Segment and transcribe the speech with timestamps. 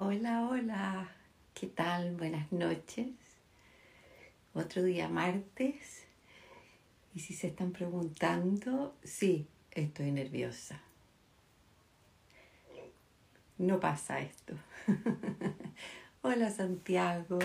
[0.00, 1.08] Hola, hola,
[1.54, 2.14] ¿qué tal?
[2.14, 3.08] Buenas noches.
[4.54, 6.04] Otro día martes.
[7.16, 10.80] Y si se están preguntando, sí, estoy nerviosa.
[13.58, 14.54] No pasa esto.
[16.22, 17.40] hola Santiago.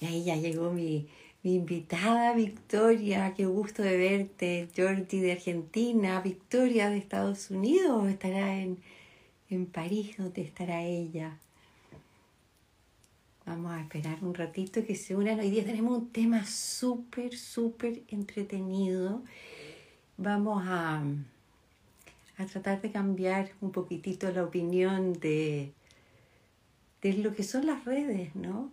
[0.00, 1.08] Y ahí ya llegó mi,
[1.44, 3.34] mi invitada Victoria.
[3.36, 4.68] Qué gusto de verte.
[4.76, 6.20] Jordi de Argentina.
[6.20, 8.08] Victoria de Estados Unidos.
[8.08, 8.82] Estará en
[9.50, 11.38] en París, donde estará ella.
[13.44, 15.38] Vamos a esperar un ratito que se unan.
[15.38, 19.22] Hoy día tenemos un tema súper, súper entretenido.
[20.16, 21.04] Vamos a,
[22.38, 25.72] a tratar de cambiar un poquitito la opinión de,
[27.02, 28.70] de lo que son las redes, ¿no?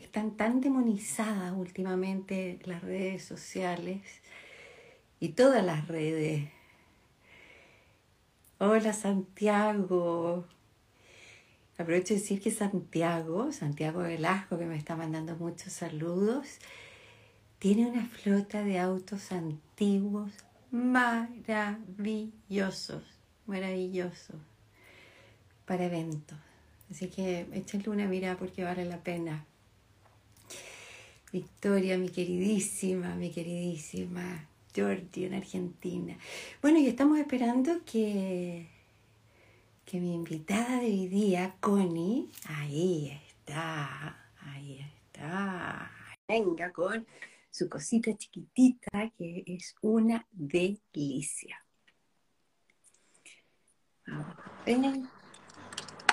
[0.00, 4.00] Están tan demonizadas últimamente las redes sociales
[5.20, 6.48] y todas las redes
[8.62, 10.44] Hola Santiago.
[11.78, 16.58] Aprovecho de decir que Santiago, Santiago Velasco, que me está mandando muchos saludos,
[17.58, 20.30] tiene una flota de autos antiguos
[20.70, 23.02] maravillosos,
[23.46, 24.36] maravillosos,
[25.64, 26.36] para eventos.
[26.90, 29.46] Así que échenle una mirada porque vale la pena.
[31.32, 34.49] Victoria, mi queridísima, mi queridísima.
[34.72, 36.16] Georgie en Argentina.
[36.62, 38.68] Bueno, y estamos esperando que,
[39.84, 45.90] que mi invitada de hoy día, Connie, ahí está, ahí está,
[46.28, 47.06] venga con
[47.50, 51.64] su cosita chiquitita que es una delicia.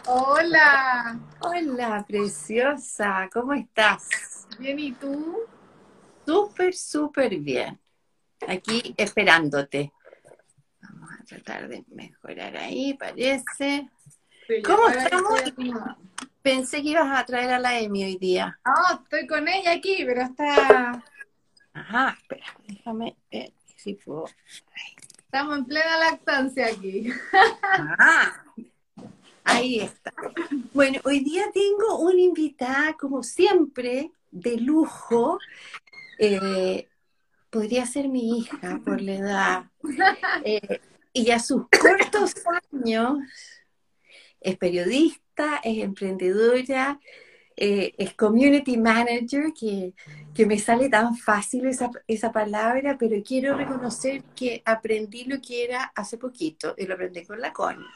[0.06, 1.20] Hola.
[1.42, 3.30] Hola, preciosa.
[3.34, 4.08] ¿Cómo estás?
[4.58, 5.40] Bien, ¿y tú?
[6.26, 7.80] Súper, súper bien
[8.48, 9.92] aquí esperándote.
[10.82, 13.90] Vamos a tratar de mejorar ahí, parece.
[14.66, 15.42] ¿Cómo estamos?
[16.42, 18.58] Pensé que ibas a traer a la Emi hoy día.
[18.64, 21.04] Ah, estoy con ella aquí, pero está.
[21.74, 24.26] Ajá, espera, déjame ver si puedo.
[25.18, 27.12] Estamos en plena lactancia aquí.
[28.00, 28.44] Ah,
[29.44, 30.14] ahí está.
[30.74, 35.40] Bueno, hoy día tengo una invitada, como siempre, de lujo.
[36.18, 36.88] Eh,
[37.50, 39.66] podría ser mi hija por la edad.
[40.44, 40.80] Eh,
[41.14, 42.34] y a sus cortos
[42.72, 43.18] años
[44.40, 47.00] es periodista, es emprendedora,
[47.56, 49.94] eh, es community manager, que,
[50.46, 55.92] me sale tan fácil esa, esa, palabra, pero quiero reconocer que aprendí lo que era
[55.96, 57.88] hace poquito y lo aprendí con la Connie.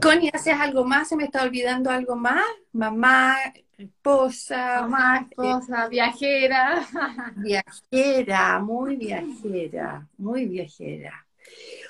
[0.00, 1.08] Connie, ¿haces algo más?
[1.08, 2.44] ¿Se me está olvidando algo más?
[2.72, 3.36] Mamá,
[3.78, 4.82] esposa.
[4.82, 6.86] Mamá, esposa, viajera.
[7.36, 11.26] Viajera, muy viajera, muy viajera.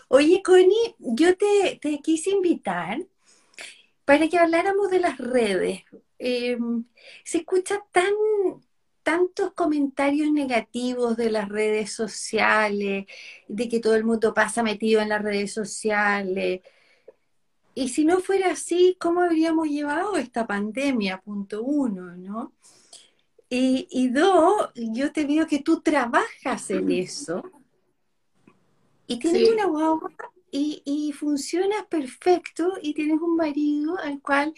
[0.09, 2.99] Oye, Connie, yo te, quise invitar
[4.05, 5.83] para que habláramos de las redes.
[6.19, 6.85] Em,
[7.25, 8.13] se escucha tan
[9.03, 13.07] tantos comentarios negativos de las redes sociales,
[13.49, 16.61] de que todo el mundo pasa metido en las redes sociales,
[17.79, 21.21] y si no fuera así, ¿cómo habríamos llevado esta pandemia?
[21.21, 22.53] Punto uno, ¿no?
[23.49, 27.43] Y, dos, yo te veo que tú trabajas en eso
[29.07, 30.11] y tienes una guagua
[30.51, 34.53] y, y funcionas perfecto y tienes un marido al cual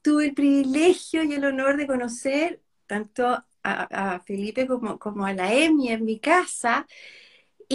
[0.00, 5.52] tuve el privilegio y el honor de conocer tanto a, Felipe como, como, a la
[5.52, 6.86] Emi en mi casa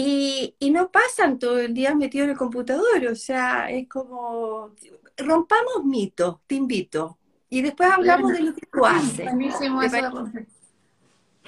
[0.00, 4.70] y, no pasan todo el día metidos en el computador, o sea, es como,
[5.16, 7.18] rompamos mitos, te invito,
[7.50, 9.24] y después hablamos de lo que tú haces.
[9.24, 10.30] Buenísimo eso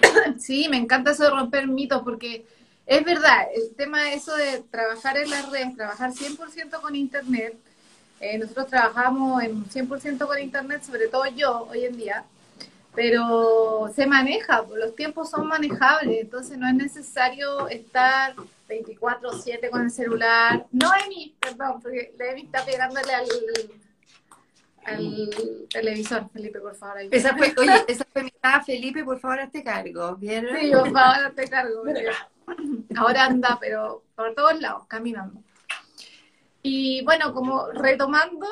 [0.38, 2.44] Sí, me encanta eso de romper mitos, porque
[2.86, 7.56] es verdad, el tema eso de trabajar en las redes, trabajar 100% con Internet,
[8.18, 12.24] eh, nosotros trabajamos en 100% con Internet, sobre todo yo hoy en día,
[13.00, 18.34] pero se maneja, pues, los tiempos son manejables, entonces no es necesario estar
[18.68, 20.66] 24/7 con el celular.
[20.70, 23.26] No, Emi, perdón, porque Emi está pegándole al,
[24.84, 26.98] al televisor, Felipe, por favor.
[27.10, 28.32] Esa fue, oye, esa fue mi
[28.66, 30.54] Felipe, por favor, hazte cargo, ¿vieron?
[30.58, 31.82] Sí, por favor, hazte cargo.
[32.96, 35.40] Ahora anda, pero por todos lados, caminando.
[36.62, 38.46] Y bueno, como retomando,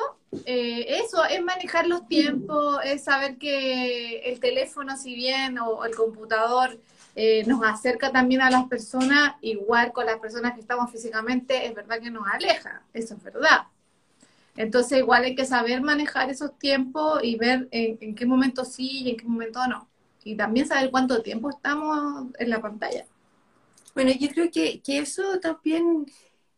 [0.45, 5.95] eh, eso es manejar los tiempos, es saber que el teléfono, si bien, o, el
[5.95, 6.79] computador
[7.15, 11.75] eh, nos acerca también a las personas, igual con las personas que estamos físicamente, es
[11.75, 13.67] verdad que nos aleja, eso es verdad.
[14.55, 19.11] Entonces, igual hay que saber manejar esos tiempos y ver en, qué momento sí y
[19.11, 19.87] en qué momento no.
[20.23, 23.05] Y también saber cuánto tiempo estamos en la pantalla.
[23.93, 26.05] Bueno, yo creo que, que eso también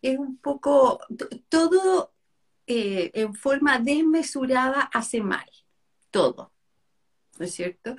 [0.01, 0.99] es un poco,
[1.49, 2.13] todo
[2.67, 5.49] eh, en forma desmesurada hace mal,
[6.09, 6.51] todo.
[7.39, 7.95] ¿No es cierto?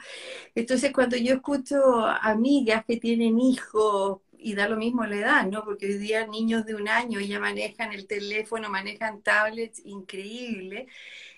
[0.54, 5.64] Entonces, cuando yo escucho amigas que tienen hijos, y da lo mismo la edad, ¿no?
[5.64, 10.88] Porque hoy día niños de un año ya manejan el teléfono, manejan tablets, increíble,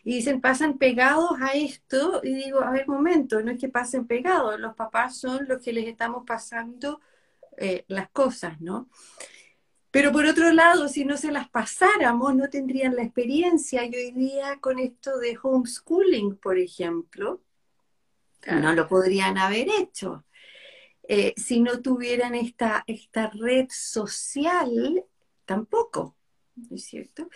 [0.02, 4.06] y dicen, pasan pegados a esto, y digo, a ver, momento, no es que pasen
[4.06, 7.00] pegados, los papás son los que les estamos pasando
[7.56, 8.88] eh, las cosas, ¿no?
[9.94, 13.84] Pero por otro lado, si no se las pasáramos, no tendrían la experiencia.
[13.84, 17.40] Y hoy día con esto de homeschooling, por ejemplo,
[18.44, 20.24] no lo podrían haber hecho.
[21.04, 25.04] Eh, si no tuvieran esta, esta red social,
[25.44, 26.16] tampoco,
[26.56, 27.28] ¿no es cierto?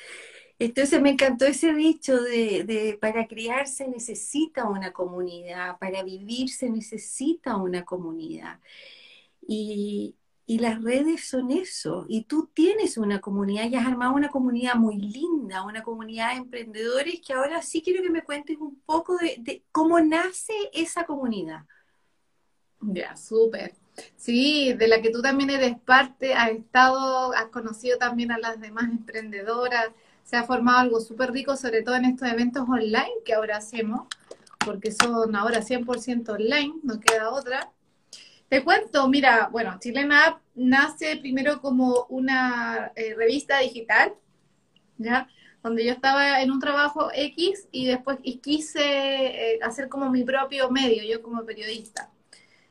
[0.58, 6.69] Entonces me encantó ese dicho de, de, para criarse necesita una comunidad, para vivir se
[6.69, 8.58] necesita una comunidad.
[9.46, 10.18] Y,
[10.48, 12.06] y las redes son eso.
[12.08, 16.38] Y tú tienes una comunidad y has armado una comunidad muy linda, una comunidad de
[16.38, 21.66] emprendedores que ahora sí quiero que me cuentes un poco de, cómo nace esa comunidad.
[22.80, 23.74] Ya, súper.
[24.16, 28.58] Sí, de la que tú también eres parte, has estado, has conocido también a las
[28.58, 29.90] demás emprendedoras,
[30.24, 34.06] se ha formado algo súper rico, sobre todo en estos eventos online que ahora hacemos,
[34.64, 37.70] porque son ahora 100% online, no queda otra.
[38.48, 44.14] Te cuento, mira, bueno, Chilena nace primero como una eh, revista digital,
[44.96, 45.28] ¿ya?
[45.62, 48.80] Donde yo estaba en un trabajo X y después quise
[49.54, 52.10] eh, hacer como mi propio medio, yo como periodista.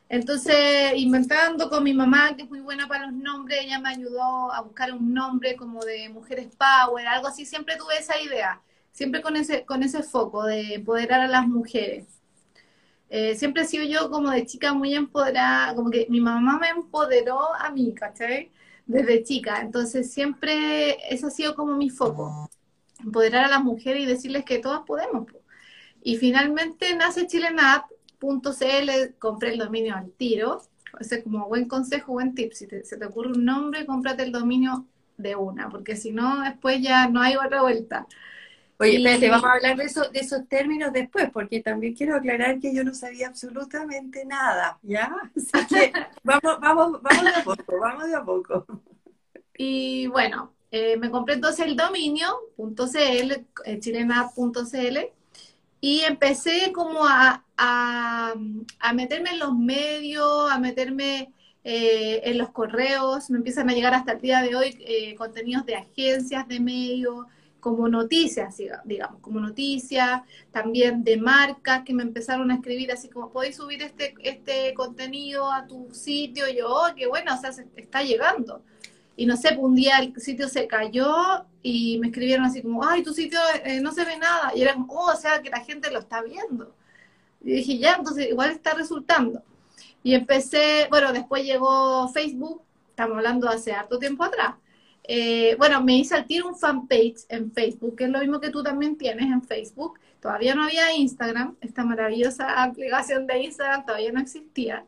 [0.09, 4.51] Entonces, inventando con mi mamá, que es muy buena para los nombres, ella me ayudó
[4.53, 7.45] a buscar un nombre como de Mujeres Power, algo así.
[7.45, 12.16] Siempre tuve esa idea, siempre con ese, con ese foco de empoderar a las mujeres.
[13.09, 16.69] Eh, siempre he sido yo como de chica muy empoderada, como que mi mamá me
[16.69, 18.51] empoderó a mí, ¿cachai?
[18.85, 19.61] Desde chica.
[19.61, 22.49] Entonces siempre eso ha sido como mi foco,
[22.99, 25.25] empoderar a las mujeres y decirles que todas podemos.
[26.03, 30.61] Y finalmente nace chilenap.cl, compré el dominio al tiro.
[30.99, 32.53] Ese es como buen consejo, buen tip.
[32.53, 34.85] Si se te ocurre un nombre, cómprate el dominio
[35.17, 38.07] de una, porque si no, después ya no hay otra vuelta.
[38.79, 42.59] Oye, espérate, vamos a hablar de, eso, de esos términos después, porque también quiero aclarar
[42.59, 45.15] que yo no sabía absolutamente nada, ¿ya?
[45.35, 45.91] Así que
[46.23, 48.65] vamos, vamos, vamos de a poco, vamos de a poco.
[49.57, 54.97] Y bueno, eh, me compré entonces el dominio .cl, eh, chilena.cl,
[55.81, 58.33] y empecé como a, a,
[58.79, 61.33] a, meterme en los medios, a meterme
[61.63, 65.75] eh, en los correos, me empiezan a llegar hasta el día de hoy contenidos de
[65.75, 67.25] agencias, de medios,
[67.67, 68.55] como noticias,
[68.85, 70.21] digamos, como noticias,
[70.51, 75.51] también de marcas que me empezaron a escribir así como, ¿podéis subir este, este contenido
[75.51, 76.47] a tu sitio?
[76.47, 78.61] Y yo, oh, qué bueno, o sea, se está llegando.
[79.17, 83.03] Y no sé, un día el sitio se cayó y me escribieron así como, ay,
[83.03, 84.53] tu sitio eh, no se ve nada.
[84.55, 86.73] Y era como, oh, o sea, que la gente lo está viendo.
[87.43, 89.43] Y dije, ya, entonces igual está resultando.
[90.03, 92.61] Y empecé, bueno, después llegó Facebook,
[92.91, 94.55] estamos hablando hace harto tiempo atrás
[95.07, 98.49] eh, bueno, me hice al tiro un fanpage en Facebook, que es lo mismo que
[98.49, 99.99] tú también tienes en Facebook.
[100.21, 104.85] Todavía no había Instagram, esta maravillosa aplicación de Instagram todavía no existía.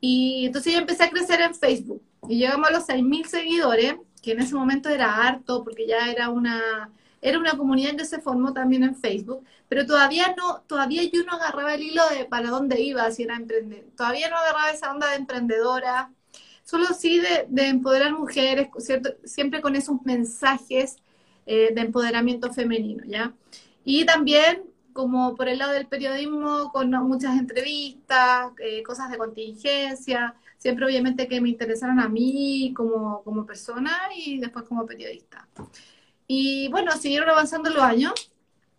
[0.00, 4.32] Y entonces yo empecé a crecer en Facebook y llegamos a los 6.000 seguidores, que
[4.32, 6.90] en ese momento era harto porque ya era una,
[7.20, 11.32] era una comunidad que se formó también en Facebook, pero todavía no, todavía yo no
[11.32, 15.10] agarraba el hilo de para dónde iba, si era emprender, todavía no agarraba esa onda
[15.10, 16.12] de emprendedora,
[16.68, 19.14] solo sí de, empoderar mujeres, ¿cierto?
[19.24, 20.96] siempre con esos mensajes
[21.46, 23.32] eh, de empoderamiento femenino, ¿ya?
[23.84, 30.34] Y también, como por el lado del periodismo, con muchas entrevistas, eh, cosas de contingencia,
[30.58, 35.48] siempre obviamente que me interesaron a mí como, como persona y después como periodista.
[36.26, 38.30] Y bueno, siguieron avanzando los años.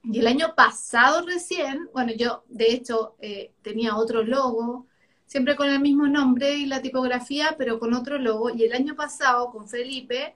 [0.04, 4.86] Y el año pasado recién, bueno, yo de hecho eh, tenía otro logo,
[5.30, 8.50] siempre con el mismo nombre y la tipografía, pero con otro logo.
[8.50, 10.36] Y el año pasado, con Felipe,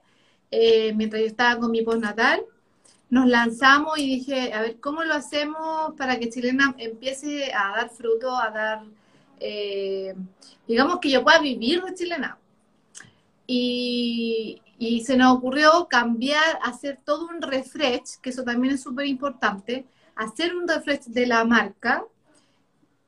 [0.52, 2.44] eh, mientras yo estaba con mi postnatal,
[3.10, 7.90] nos lanzamos y dije, a ver, ¿cómo lo hacemos para que Chilena empiece a dar
[7.90, 8.84] fruto, a dar,
[9.40, 10.14] eh,
[10.68, 12.38] digamos, que yo pueda vivir de Chilena?
[13.48, 19.06] Y, y se nos ocurrió cambiar, hacer todo un refresh, que eso también es súper
[19.06, 22.04] importante, hacer un refresh de la marca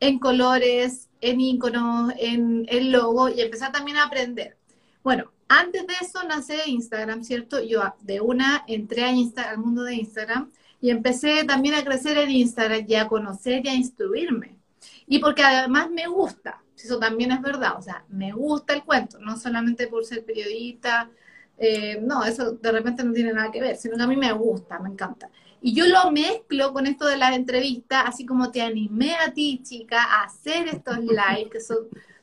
[0.01, 4.57] en colores, en iconos, en el logo y empezar también a aprender.
[5.03, 7.63] Bueno, antes de eso nace Instagram, ¿cierto?
[7.63, 9.11] Yo de una entré a
[9.51, 13.69] al mundo de Instagram y empecé también a crecer en Instagram y a conocer y
[13.69, 14.59] a instruirme.
[15.07, 19.19] Y porque además me gusta, eso también es verdad, o sea, me gusta el cuento,
[19.21, 21.11] no solamente por ser periodista,
[21.59, 24.33] Eh, no, eso de repente no tiene nada que ver, sino que a mí me
[24.33, 25.31] gusta, me encanta.
[25.61, 29.61] Y yo lo mezclo con esto de las entrevistas, así como te animé a ti,
[29.63, 31.79] chica, a hacer estos live, que son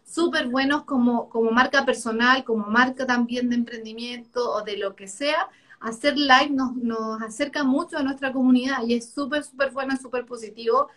[0.05, 5.07] súper buenos como, como marca personal, como marca también de emprendimiento o de lo que
[5.07, 5.49] sea.
[5.79, 10.25] Hacer live nos, nos acerca mucho a nuestra comunidad y es súper, súper bueno, súper
[10.25, 10.89] positivo.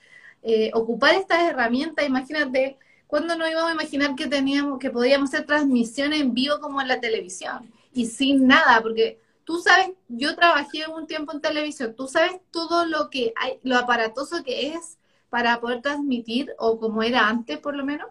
[0.43, 5.47] Eh, ocupar estas herramientas, imagínate, cuando no íbamos a imaginar que teníamos, que podíamos hacer
[5.47, 10.89] transmisiones en vivo como en la televisión y sin nada, porque tú sabes, yo trabajé
[10.89, 14.99] un tiempo en televisión, tú sabes todo lo que hay, lo aparatoso que es
[15.31, 18.09] para poder transmitir, o como era antes por lo menos,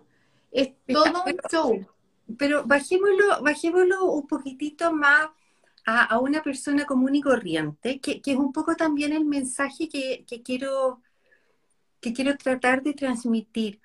[0.51, 1.86] es todo un show.
[2.38, 5.27] Pero bajémoslo, bajémoslo un poquitito más
[5.86, 10.42] a, una persona común y corriente, que, es un poco también el mensaje que, que,
[10.42, 11.01] quiero,
[12.00, 13.82] que quiero tratar de transmitir.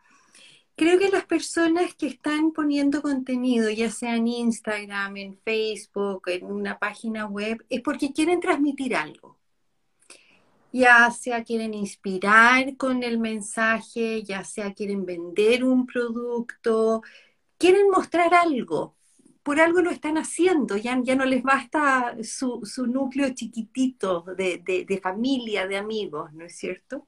[0.81, 6.47] Creo que las personas que están poniendo contenido, ya sea en Instagram, en Facebook, en
[6.47, 9.37] una página web, es porque quieren transmitir algo.
[10.73, 17.03] Ya sea quieren inspirar con el mensaje, ya sea quieren vender un producto,
[17.59, 18.97] quieren mostrar algo.
[19.43, 25.01] Por algo lo están haciendo, ya, ya no les basta su, núcleo chiquitito de, de
[25.03, 27.07] familia, de amigos, ¿no es cierto?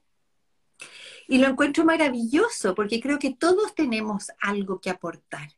[1.33, 5.49] Y lo encuentro maravilloso porque creo que todos tenemos algo que aportar.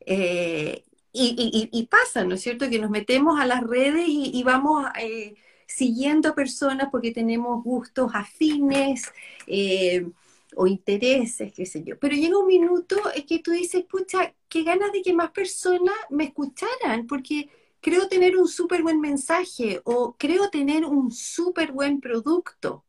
[0.00, 0.82] Eh,
[1.12, 2.68] y, pasa, ¿no es cierto?
[2.68, 5.36] Que nos metemos a las redes y, vamos eh,
[5.68, 9.12] siguiendo personas porque tenemos gustos afines
[9.46, 10.08] eh,
[10.56, 11.96] o intereses, qué sé yo.
[12.00, 15.94] Pero llega un minuto en que tú dices, pucha, qué ganas de que más personas
[16.10, 17.48] me escucharan, porque
[17.80, 22.84] creo tener un súper buen mensaje o creo tener un súper buen producto.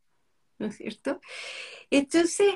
[0.60, 1.19] ¿No es cierto?
[1.91, 2.55] Entonces,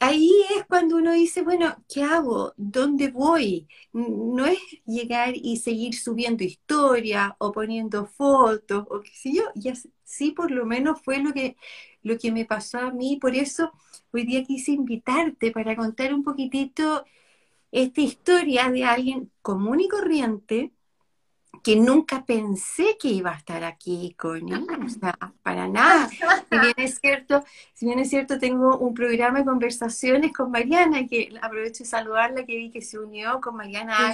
[0.00, 2.52] ahí es cuando uno dice, bueno, ¿qué hago?
[2.56, 3.68] ¿Dónde voy?
[3.92, 9.72] No es llegar y seguir subiendo historias o poniendo fotos o qué sé yo, y
[10.04, 11.56] sí por lo menos fue lo que,
[12.02, 13.72] lo que me pasó a mí, por eso
[14.12, 17.04] hoy día quise invitarte para contar un poquitito
[17.72, 20.72] esta historia de alguien común y corriente,
[21.62, 26.08] que nunca pensé que iba a estar aquí, Connie, o sea, para nada.
[26.08, 31.06] Si bien es cierto, si bien es cierto, tengo un programa de conversaciones con Mariana,
[31.06, 34.12] que aprovecho de saludarla, que vi que se unió con Mariana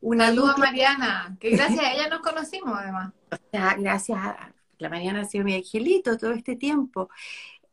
[0.00, 3.12] Una luz Mariana, que gracias a ella nos conocimos además.
[3.30, 7.08] O sea, gracias a la Mariana ha sido mi angelito todo este tiempo.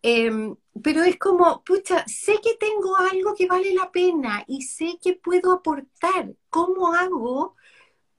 [0.03, 4.97] Em, pero es como, pucha, sé que tengo algo que vale la pena y sé
[5.01, 6.33] que puedo aportar.
[6.49, 7.55] ¿Cómo hago?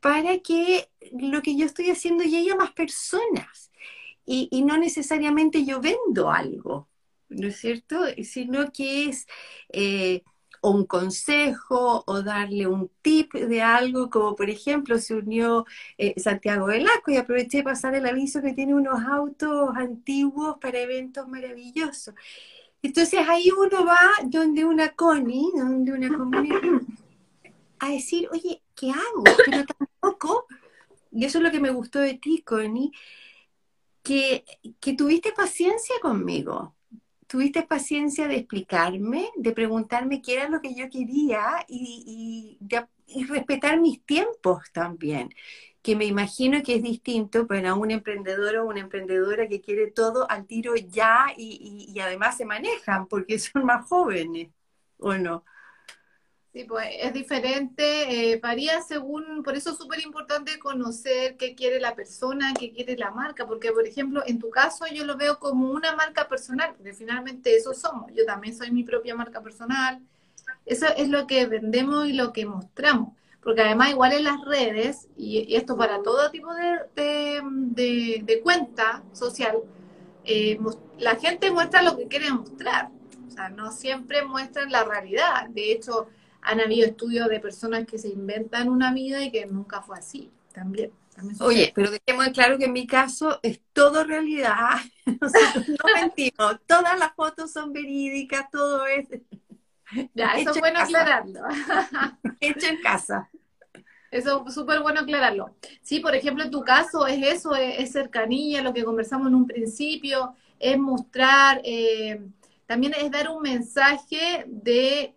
[0.02, 3.70] Para que lo que yo estoy haciendo llegue a más personas.
[4.26, 6.88] Y, no necesariamente yo vendo algo,
[7.28, 7.96] ¿no es cierto?
[8.22, 9.26] Sino que es
[9.70, 10.22] eh,
[10.62, 15.66] un consejo o darle un tip de algo, como por ejemplo se unió
[15.98, 20.80] eh, Santiago Velasco y aproveché de pasar el aviso que tiene unos autos antiguos para
[20.80, 22.14] eventos maravillosos.
[22.82, 26.60] Entonces ahí uno va donde una Connie, donde una comunidad,
[27.78, 29.24] a decir, oye, ¿qué hago?
[29.44, 29.64] Pero
[30.02, 30.46] tampoco,
[31.10, 32.92] y eso es lo que me gustó de ti, Connie,
[34.02, 34.44] que,
[34.80, 36.74] que tuviste paciencia conmigo.
[37.26, 43.80] Tuviste paciencia de explicarme, de preguntarme qué era lo que yo quería y, y, respetar
[43.80, 45.30] mis tiempos también
[45.82, 50.30] que me imagino que es distinto para un emprendedor o una emprendedora que quiere todo
[50.30, 54.50] al tiro ya y, y, además se manejan porque son más jóvenes,
[54.98, 55.44] ¿o no?
[56.52, 61.80] Sí, pues es diferente, eh, varía según, por eso es súper importante conocer qué quiere
[61.80, 65.38] la persona, qué quiere la marca, porque por ejemplo, en tu caso yo lo veo
[65.38, 70.02] como una marca personal, porque finalmente eso somos, yo también soy mi propia marca personal,
[70.66, 75.08] eso es lo que vendemos y lo que mostramos, porque además igual en las redes,
[75.16, 77.40] y, esto para todo tipo de,
[78.22, 79.56] de, cuenta social,
[80.24, 80.58] eh,
[80.98, 82.90] la gente muestra lo que quiere mostrar,
[83.26, 86.08] o sea, no siempre muestran la realidad, de hecho,
[86.42, 90.30] han habido estudios de personas que se inventan una vida y que nunca fue así,
[90.52, 90.92] también.
[91.40, 94.70] Oye, pero dejemos claro que en mi caso es todo realidad,
[95.06, 99.06] no mentimos, todas las fotos son verídicas, todo es...
[100.14, 101.40] Ya, eso es bueno aclararlo.
[102.40, 103.28] Hecho en casa.
[104.10, 105.54] Eso es súper bueno aclararlo.
[105.82, 109.46] Sí, por ejemplo, en tu caso es eso, es, cercanía, lo que conversamos en un
[109.46, 112.22] principio, es mostrar, eh,
[112.64, 115.14] también es dar un mensaje de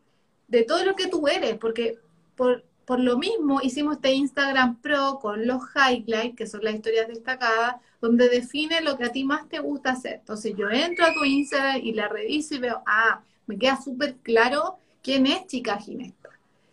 [0.47, 1.97] de todo lo que tú eres, porque
[2.35, 7.07] por, por lo mismo hicimos este Instagram Pro con los highlights, que son las historias
[7.07, 10.15] destacadas, donde define lo que a ti más te gusta hacer.
[10.15, 14.15] Entonces yo entro a tu Instagram y la reviso y veo, ah, me queda súper
[14.17, 16.29] claro quién es Chica Ginesta,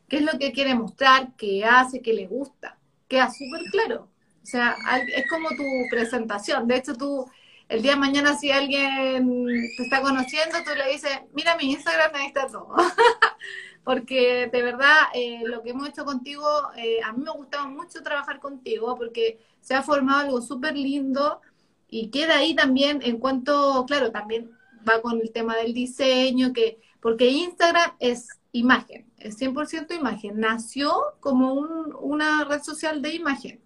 [0.09, 2.77] qué es lo que quiere mostrar, qué hace, qué le gusta,
[3.09, 4.09] queda súper claro.
[4.43, 4.77] O sea,
[5.15, 6.67] es como tu presentación.
[6.67, 7.27] De hecho, tú,
[7.73, 12.15] el día de mañana, si alguien te está conociendo, tú le dices, mira mi Instagram,
[12.15, 12.75] ahí está todo.
[13.85, 17.69] porque de verdad, eh, lo que hemos hecho contigo, eh, a mí me ha gustado
[17.71, 21.41] mucho trabajar contigo, porque se ha formado algo súper lindo
[21.89, 24.51] y queda ahí también en cuanto, claro, también
[24.87, 30.39] va con el tema del diseño, que porque Instagram es imagen, es 100% imagen.
[30.39, 33.63] Nació como una red social de imagen.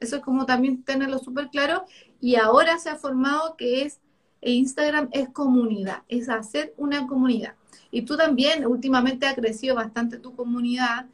[0.00, 1.84] Eso es como también tenerlo súper claro.
[2.20, 4.00] Y ahora se ha formado que es
[4.42, 7.54] Instagram es comunidad, es hacer una comunidad.
[7.90, 11.06] Y tú también últimamente ha crecido bastante tu comunidad.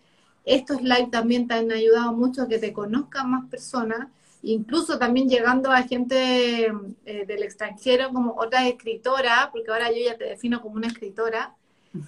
[0.45, 4.09] Estos live también te han ayudado mucho a que te conozcan más personas,
[4.43, 6.66] incluso también llegando a gente
[7.05, 11.55] eh, del extranjero como otra escritora, porque ahora yo ya te defino como una escritora.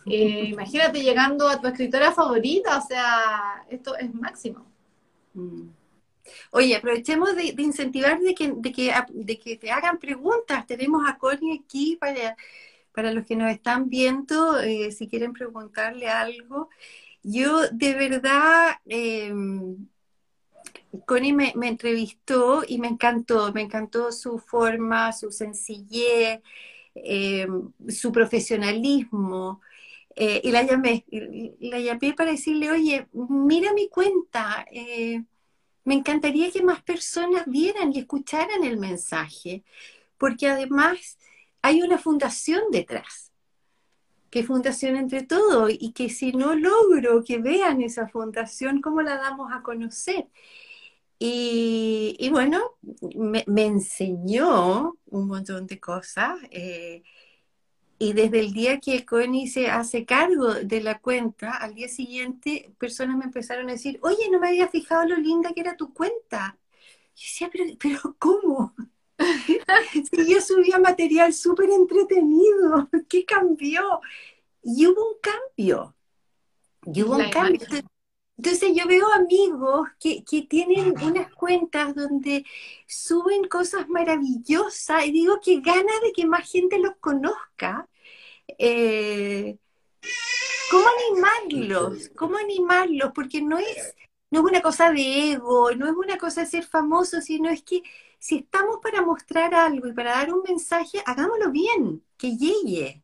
[0.04, 4.66] Eh, imagínate llegando a tu escritora favorita, o sea, esto es máximo.
[5.32, 5.77] Mm.
[6.50, 10.66] Oye, aprovechemos de, incentivar de que, de, que, de que te hagan preguntas.
[10.66, 12.36] Tenemos a Connie aquí para,
[12.92, 16.68] para los que nos están viendo, eh, si quieren preguntarle algo.
[17.22, 19.32] Yo de verdad, eh,
[21.06, 26.40] Connie me, entrevistó y me encantó, me encantó su forma, su sencillez,
[26.94, 27.46] eh,
[27.88, 29.60] su profesionalismo.
[30.16, 31.04] y la llamé,
[31.60, 34.66] la llamé para decirle, oye, mira mi cuenta,
[35.88, 39.64] me encantaría que más personas vieran y escucharan el mensaje,
[40.18, 41.16] porque además
[41.62, 43.32] hay una fundación detrás,
[44.28, 49.16] que Fundación Entre Todo, y que si no logro que vean esa fundación, ¿cómo la
[49.16, 50.26] damos a conocer?
[51.18, 52.60] Y, bueno,
[53.16, 56.38] me, enseñó un montón de cosas.
[56.50, 57.02] Eh,
[57.98, 62.72] y desde el día que Connie se hace cargo de la cuenta, al día siguiente
[62.78, 65.92] personas me empezaron a decir, oye, no me había fijado lo linda que era tu
[65.92, 66.56] cuenta.
[67.16, 68.74] Y decía, pero, pero ¿cómo?
[70.12, 74.00] si yo subía material súper entretenido, ¿qué cambió?
[74.62, 75.94] Y hubo un cambio.
[76.84, 77.66] Y hubo un cambio.
[78.38, 82.46] Entonces yo veo amigos que, que, tienen unas cuentas donde
[82.86, 87.88] suben cosas maravillosas y digo que gana de que más gente los conozca.
[88.58, 89.58] Eh,
[90.70, 92.10] ¿Cómo animarlos?
[92.14, 93.10] ¿Cómo animarlos?
[93.12, 93.96] Porque no es,
[94.30, 97.64] no es una cosa de ego, no es una cosa de ser famoso, sino es
[97.64, 97.82] que
[98.20, 103.02] si estamos para mostrar algo y para dar un mensaje, hagámoslo bien, que llegue.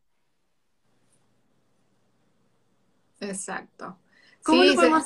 [3.19, 3.97] Exacto.
[4.45, 5.03] ¿Cómo lo podemos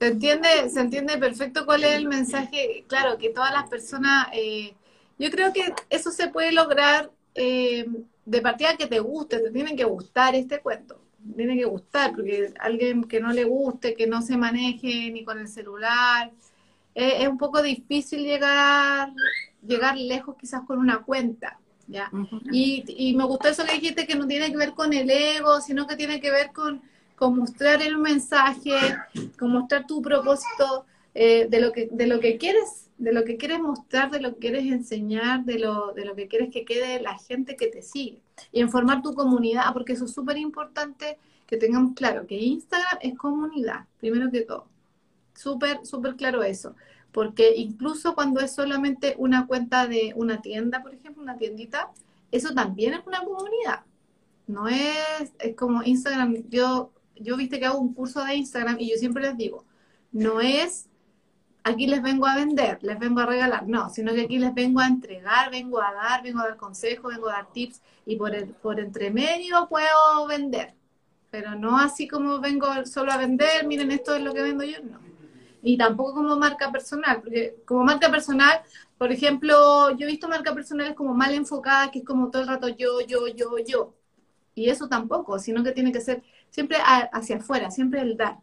[0.00, 2.84] Se entiende, se entiende perfecto cuál es el mensaje.
[2.88, 4.74] Claro, que todas las personas, eh,
[5.18, 7.86] yo creo que eso se puede lograr eh,
[8.24, 11.00] de partida que te guste, te tiene que gustar este cuento,
[11.36, 15.38] tiene que gustar, porque alguien que no le guste, que no se maneje ni con
[15.38, 16.32] el celular,
[16.94, 19.12] eh, es un poco difícil llegar,
[19.66, 21.58] llegar lejos quizás con una cuenta.
[21.88, 22.10] ¿ya?
[22.50, 25.60] y, y me gustó eso que dijiste, que no tiene que ver con el ego,
[25.60, 26.82] sino que tiene que ver con
[27.16, 28.72] con mostrar el mensaje,
[29.38, 33.38] con mostrar tu propósito eh, de, lo que, de lo que quieres, de lo que
[33.38, 37.00] quieres mostrar, de lo que quieres enseñar, de lo, de lo que quieres que quede
[37.00, 38.20] la gente que te sigue.
[38.52, 42.98] Y en formar tu comunidad, porque eso es súper importante que tengamos claro, que Instagram
[43.00, 44.66] es comunidad, primero que todo.
[45.34, 46.74] Súper, súper claro eso.
[47.12, 51.90] Porque incluso cuando es solamente una cuenta de una tienda, por ejemplo, una tiendita,
[52.30, 53.84] eso también es una comunidad.
[54.46, 58.90] No es, es como Instagram, yo yo viste que hago un curso de Instagram y
[58.90, 59.64] yo siempre les digo,
[60.12, 60.88] no es
[61.66, 64.78] aquí les vengo a vender, les vengo a regalar, no, sino que aquí les vengo
[64.78, 68.32] a entregar, vengo a dar, vengo a dar consejos, vengo a dar tips y por,
[68.36, 70.74] el, por entre medio puedo vender,
[71.28, 74.80] pero no así como vengo solo a vender, miren esto es lo que vendo yo,
[74.80, 75.00] no.
[75.60, 78.60] Y tampoco como marca personal, porque como marca personal,
[78.96, 82.48] por ejemplo, yo he visto marca personales como mal enfocadas, que es como todo el
[82.48, 83.94] rato yo, yo, yo, yo.
[84.54, 86.22] Y eso tampoco, sino que tiene que ser
[86.56, 88.38] siempre hacia afuera, siempre el dar,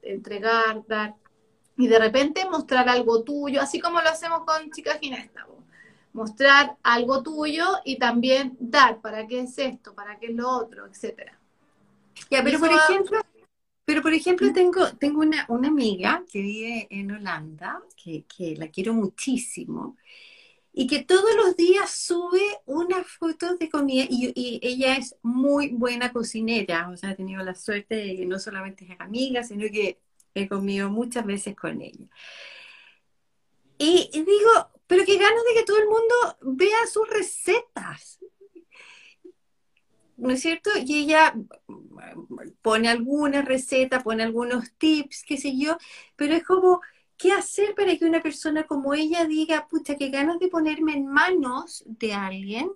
[0.00, 1.14] entregar, dar.
[1.76, 5.46] Y de repente mostrar algo tuyo, así como lo hacemos con Chicas Ginesta.
[6.14, 9.94] Mostrar algo tuyo y también dar, ¿para qué es esto?
[9.94, 10.86] ¿Para qué es lo otro?
[10.86, 11.38] Etcétera.
[12.30, 13.20] Ya, pero por ejemplo,
[13.84, 18.68] pero por ejemplo tengo, tengo una, una amiga que vive en Holanda, que, que la
[18.68, 19.98] quiero muchísimo,
[20.72, 26.12] y que todos los días sube unas fotos de comida y, ella es muy buena
[26.12, 29.98] cocinera, o sea, he tenido la suerte de que no solamente es amiga, sino que
[30.34, 32.06] he comido muchas veces con ella.
[33.78, 38.18] Y, digo, pero qué ganas de que todo el mundo vea sus recetas.
[40.16, 40.70] ¿No es cierto?
[40.84, 41.34] Y ella
[42.60, 45.78] pone algunas recetas, pone algunos tips, qué sé yo,
[46.14, 46.82] pero es como
[47.20, 51.06] ¿qué hacer para que una persona como ella diga, pucha, qué ganas de ponerme en
[51.06, 52.72] manos de alguien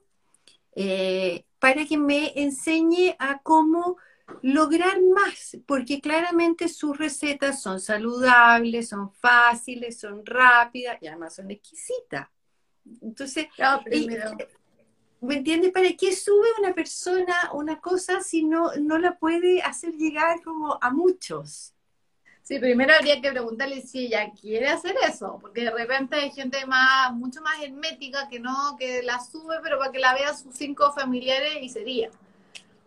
[0.77, 3.97] eh, para que me enseñe a cómo
[4.43, 5.57] lograr más?
[5.67, 12.29] Porque claramente sus recetas son saludables, son fáciles, son rápidas y además son exquisitas.
[13.01, 13.47] Entonces,
[15.21, 15.73] ¿me entiendes?
[15.73, 20.79] ¿Para qué sube una persona una cosa si no, no la puede hacer llegar como
[20.83, 21.74] a muchos?
[22.45, 26.67] Sí, primero habría que preguntarle si ella quiere hacer eso, porque de repente hay gente
[26.67, 30.55] más, mucho más hermética que no, que la sube, pero para que la vean sus
[30.55, 32.11] cinco familiares y sería.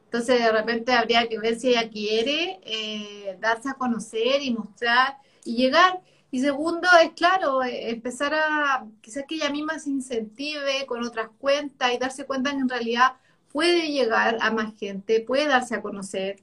[0.06, 5.18] Entonces de repente habría que ver si ella quiere eh, darse a conocer y mostrar
[5.44, 6.02] y llegar.
[6.30, 11.30] Y segundo, es claro, eh, empezar a, quizás que ella misma se incentive con otras
[11.40, 13.14] cuentas y darse cuenta que en realidad
[13.52, 16.38] puede llegar a más gente, puede darse a conocer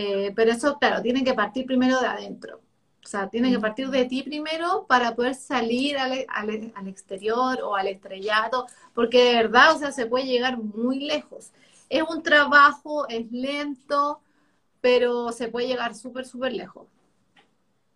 [0.00, 2.60] eh, pero eso, claro, tiene que partir primero de adentro.
[3.02, 7.74] O sea, tiene que partir de ti primero para poder salir al, al, exterior o
[7.74, 11.50] al estrellato, porque de verdad, o sea, se puede llegar muy lejos.
[11.88, 14.20] Es un trabajo, es lento,
[14.80, 16.86] pero se puede llegar súper, súper lejos.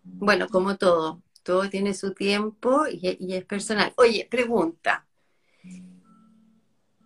[0.02, 3.92] Bueno, como todo, todo tiene su tiempo y, y es personal.
[3.96, 5.06] Oye, pregunta.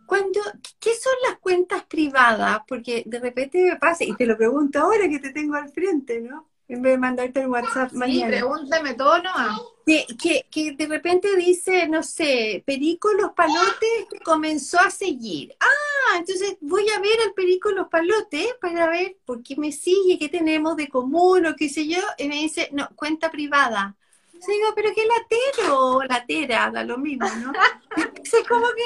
[0.07, 0.41] Cuando,
[0.81, 2.61] ¿Qué son las cuentas privadas?
[2.67, 6.21] Porque de repente me pasa, y te lo pregunto ahora que te tengo al frente,
[6.21, 6.49] ¿no?
[6.69, 8.27] En vez de mandarte el WhatsApp sí, mañana.
[8.27, 9.61] pregúntame todo nomás.
[9.87, 15.55] Que, que, que, de repente dice, no sé, Perico Los Palotes comenzó a seguir.
[15.61, 20.19] Ah, entonces voy a ver al Perico Los Palotes para ver por qué me sigue,
[20.19, 22.01] qué tenemos de común o qué sé yo.
[22.19, 23.95] Y me dice, no, cuenta privada.
[24.33, 27.53] Yo digo, pero qué latero, latera, da lo mismo, ¿no?
[27.97, 28.83] Entonces como que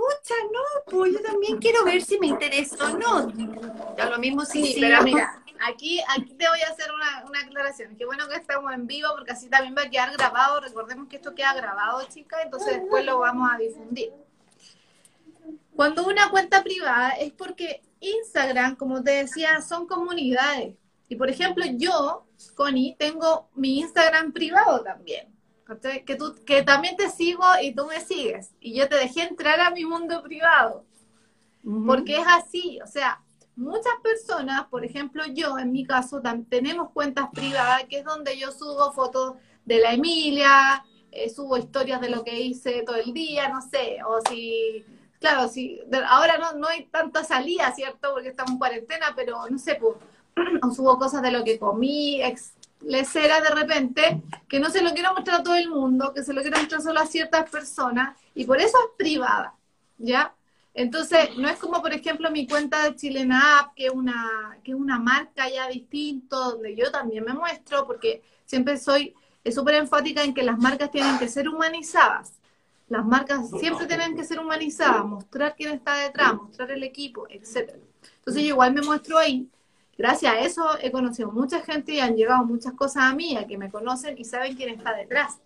[0.00, 3.32] pucha, no, pues yo también quiero ver si me interesa o no.
[3.96, 7.96] Ya lo mismo sí, pero mira, aquí, aquí te voy a hacer una, una aclaración.
[7.96, 10.60] Qué bueno que estamos en vivo porque así también va a quedar grabado.
[10.60, 14.12] Recordemos que esto queda grabado, chicas, entonces después lo vamos a difundir.
[15.76, 20.74] Cuando una cuenta privada es porque Instagram, como te decía, son comunidades.
[21.08, 25.39] Y por ejemplo, yo, Connie, tengo mi Instagram privado también
[25.78, 28.52] que, tú, que también te sigo y tú me sigues.
[28.60, 30.84] Y yo te dejé entrar a mi mundo privado.
[31.86, 33.20] Porque es así, o sea,
[33.54, 38.50] muchas personas, por ejemplo yo en mi caso, tenemos cuentas privadas, que es donde yo
[38.50, 39.34] subo fotos
[39.66, 43.98] de la Emilia, eh, subo historias de lo que hice todo el día, no sé,
[44.06, 44.84] o si,
[45.18, 48.12] claro, si ahora no, no hay tanta salida, ¿cierto?
[48.14, 49.96] Porque estamos en cuarentena, pero no sé, pues,
[50.62, 52.22] o subo cosas de lo que comí,
[53.14, 56.32] era de repente, que no se lo quiero mostrar a todo el mundo, que se
[56.32, 59.54] lo quiero mostrar solo a ciertas personas, y por eso es privada,
[59.98, 60.34] ¿ya?
[60.72, 64.74] Entonces, no es como, por ejemplo, mi cuenta de Chilena App, que es una, que
[64.74, 69.14] una marca ya distinto, donde yo también me muestro, porque siempre soy
[69.52, 72.34] súper enfática en que las marcas tienen que ser humanizadas.
[72.88, 77.74] Las marcas siempre tienen que ser humanizadas, mostrar quién está detrás, mostrar el equipo, etc.
[78.16, 79.48] Entonces, yo igual me muestro ahí,
[80.00, 83.46] gracias a eso he conocido mucha gente y han llegado muchas cosas a mí, a
[83.46, 85.38] que me conocen y saben quién está detrás,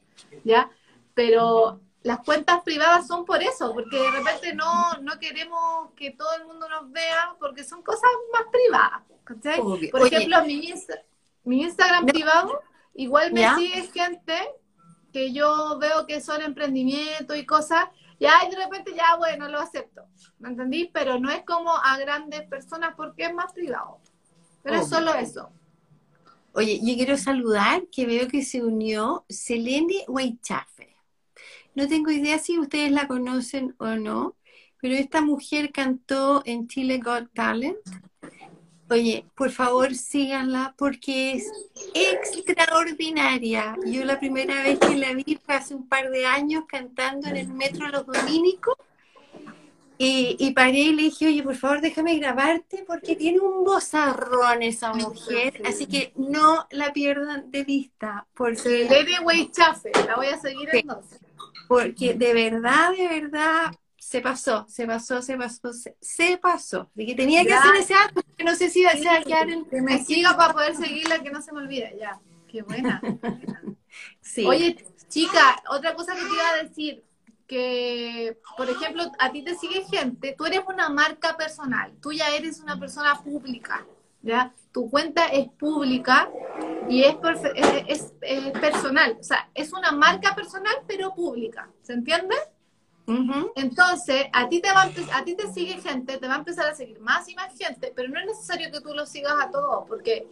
[0.45, 0.71] ¿ya?
[1.13, 6.33] Pero las cuentas privadas son por eso, porque de repente no, no queremos que todo
[6.37, 9.03] el mundo nos vea, porque son cosas más privadas,
[9.91, 10.73] Por ejemplo, mi,
[11.43, 12.61] mi Instagram privado,
[12.95, 14.39] igual me sigue gente
[15.13, 17.87] que yo veo que son emprendimientos y cosas,
[18.21, 20.07] y ahí de repente ya, bueno, lo acepto,
[20.39, 20.91] ¿me entendí?
[20.95, 23.99] Pero no es como a grandes personas porque es más privado.
[24.65, 25.51] Pero es solo eso.
[26.55, 30.97] Oye, yo quiero saludar que veo que se unió Selene Weichafe.
[31.75, 34.37] No tengo idea si ustedes la conocen o no,
[34.81, 37.77] pero esta mujer cantó en Chile Got Talent.
[38.89, 41.51] Oye, por favor síganla porque es
[41.93, 43.77] extraordinaria.
[43.85, 47.37] Yo la primera vez que la vi fue hace un par de años cantando en
[47.37, 48.77] el Metro Los Dominicos
[49.97, 54.93] y, paré y le dije, oye, por favor, déjame grabarte porque tiene un vozarrón esa
[54.93, 58.27] mujer, así que no la pierdan de vista.
[58.35, 61.21] Porque, Lady Chafe, la voy a seguir entonces.
[61.69, 66.91] Porque de verdad, de verdad, se pasó, se pasó, se pasó, se, pasó.
[66.95, 69.49] De que tenía que hacer ese acto, que no sé si se va a quedar
[69.49, 69.65] en...
[69.65, 72.19] Que me siga para poder seguirla, que no se me olvide, ya.
[72.49, 73.01] Qué buena.
[74.21, 74.45] sí.
[74.45, 74.77] Oye,
[75.09, 77.05] chica, otra cosa que te iba a decir
[77.47, 82.35] que, por ejemplo, a ti te sigue gente, tú eres una marca personal, tú ya
[82.35, 83.87] eres una persona pública,
[84.23, 84.53] ¿ya?
[84.73, 86.31] Tu cuenta es pública
[86.89, 87.17] y es,
[87.87, 92.35] es, personal, o sea, es una marca personal pero pública, ¿se entiende?
[93.55, 96.71] Entonces, a ti, te va a, a ti te sigue gente, te va a empezar
[96.71, 99.51] a seguir más y más gente, pero no es necesario que tú lo sigas a
[99.51, 100.27] todos, porque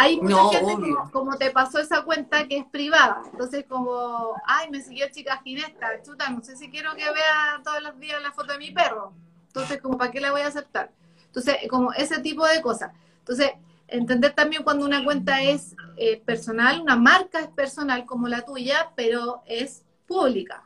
[0.00, 3.22] hay mucha gente como, te pasó esa cuenta que es privada.
[3.30, 7.82] Entonces, como, ay, me siguió chica ginesta, chuta, no sé si quiero que vea todos
[7.82, 9.12] los días la foto de mi perro.
[9.48, 10.90] Entonces, como, ¿para qué la voy a aceptar?
[11.26, 12.92] Entonces, como ese tipo de cosas.
[13.18, 13.50] Entonces,
[13.88, 18.92] entender también cuando una cuenta es eh, personal, una marca es personal como la tuya,
[18.96, 20.64] pero es pública.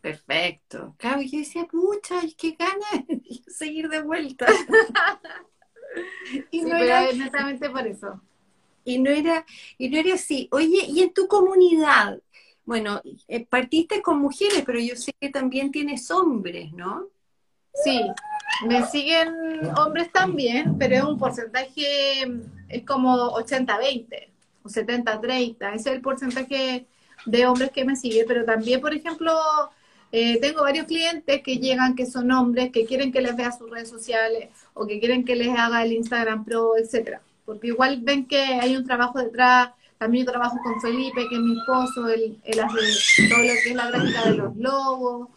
[0.00, 0.94] Perfecto.
[0.98, 4.46] Claro, yo decía, pucha, qué ganas de seguir de vuelta.
[6.50, 8.20] y no era netamente por eso.
[8.84, 9.44] Y no era,
[9.78, 10.48] y no era así.
[10.52, 12.20] Oye, y en tu comunidad,
[12.64, 17.06] bueno, eh, partiste con mujeres, pero yo sé que también tienes hombres, ¿no?
[17.74, 18.00] Sí,
[18.66, 19.34] me siguen
[19.76, 22.22] hombres también, pero es un porcentaje,
[22.68, 24.28] es como 80-20
[24.62, 26.86] o 70-30, ese es el porcentaje
[27.26, 29.32] de hombres que me sigue, pero también, por ejemplo,
[30.12, 33.70] eh, tengo varios clientes que llegan, que son hombres, que quieren que les vea sus
[33.70, 37.20] redes sociales o que quieren que les haga el Instagram Pro, etcétera.
[37.44, 39.70] Porque igual ven que hay un trabajo detrás.
[39.98, 43.68] También yo trabajo con Felipe, que es mi esposo, él, él hace todo lo que
[43.68, 45.28] es la gráfica de los logos.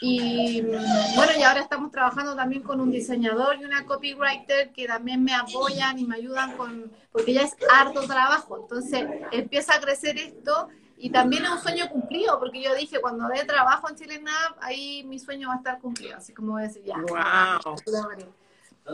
[0.00, 5.24] Y bueno, y ahora estamos trabajando también con un diseñador y una copywriter que también
[5.24, 8.58] me apoyan y me ayudan con, porque ya es harto trabajo.
[8.62, 13.28] Entonces empieza a crecer esto y también es un sueño cumplido, porque yo dije, cuando
[13.28, 14.22] dé trabajo en Chile
[14.60, 16.16] ahí mi sueño va a estar cumplido.
[16.16, 16.96] Así como voy a decir, ya.
[16.98, 17.76] Wow.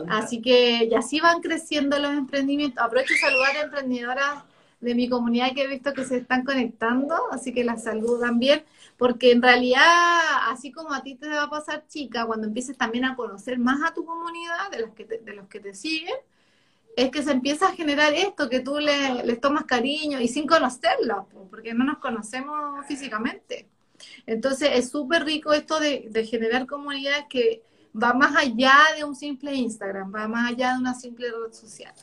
[0.09, 2.83] Así que ya así van creciendo los emprendimientos.
[2.83, 4.43] Aprovecho de saludar a emprendedoras
[4.81, 8.63] de mi comunidad que he visto que se están conectando, así que las saludo también
[8.97, 9.81] porque en realidad,
[10.49, 13.81] así como a ti te va a pasar, chica, cuando empieces también a conocer más
[13.83, 16.15] a tu comunidad, de los que te, de los que te siguen,
[16.95, 21.25] es que se empieza a generar esto, que tú les tomas cariño y sin conocerlos,
[21.49, 23.67] porque no nos conocemos físicamente.
[24.25, 27.63] Entonces es súper rico esto de, de, generar comunidades que
[27.95, 31.93] va más allá de un simple Instagram, va más allá de una simple red social.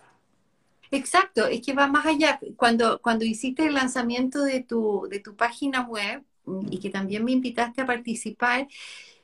[0.91, 2.39] Exacto, es que va más allá.
[2.57, 6.23] Cuando, cuando hiciste el lanzamiento de tu, de tu página web,
[6.71, 8.69] y que también me invitaste a participar,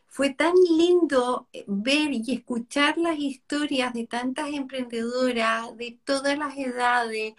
[0.09, 6.57] fue tan lindo eh, ver y escuchar las historias de tantas emprendedoras de todas las
[6.57, 7.35] edades,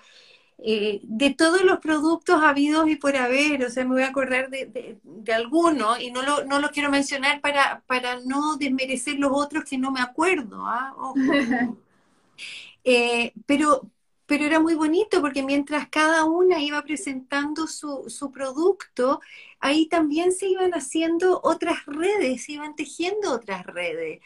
[0.60, 4.50] eh, de todos los productos habidos y por haber, o sea, me voy a acordar
[4.50, 9.18] de, de, de algunos y no lo, no lo quiero mencionar para, para no desmerecer
[9.20, 10.94] los otros que no me acuerdo, ¿ah?
[12.84, 13.90] eh, pero,
[14.26, 19.22] pero era muy bonito porque mientras cada una iba presentando su, su producto,
[19.60, 24.22] ahí también se iban haciendo otras redes, se iban tejiendo otras redes.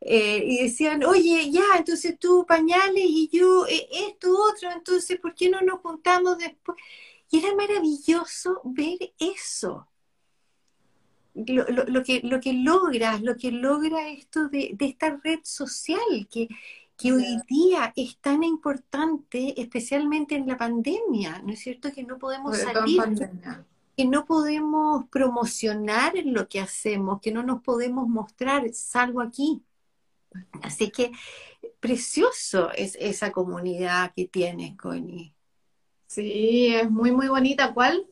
[0.00, 5.34] Eh, y decían, oye, ya, entonces tú pañales y yo eh, esto, otro, entonces, ¿por
[5.34, 6.76] qué no nos juntamos después?
[7.30, 9.88] Y era maravilloso ver eso.
[11.34, 15.40] Lo, lo, lo que, lo que logras, lo que logra esto de, de esta red
[15.42, 16.48] social, que,
[16.96, 21.92] que hoy día es tan importante, especialmente en la pandemia, ¿no es cierto?
[21.92, 23.02] Que no podemos salir,
[23.96, 29.62] que no podemos promocionar lo que hacemos, que no nos podemos mostrar, salvo aquí.
[30.62, 31.12] Así que
[31.80, 35.34] precioso es esa comunidad que tienes, Connie.
[36.06, 37.72] Sí, es muy, muy bonita.
[37.72, 38.06] ¿Cuál?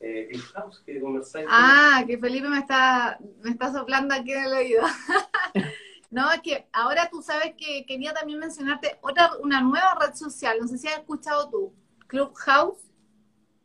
[0.00, 1.00] Eh, House, que
[1.48, 4.82] Ah, que Felipe me está, me está soplando aquí en el oído.
[6.08, 10.56] No, es que ahora tú sabes que quería también mencionarte otra, una nueva red social,
[10.60, 11.74] no sé si has escuchado tú,
[12.06, 12.78] Clubhouse.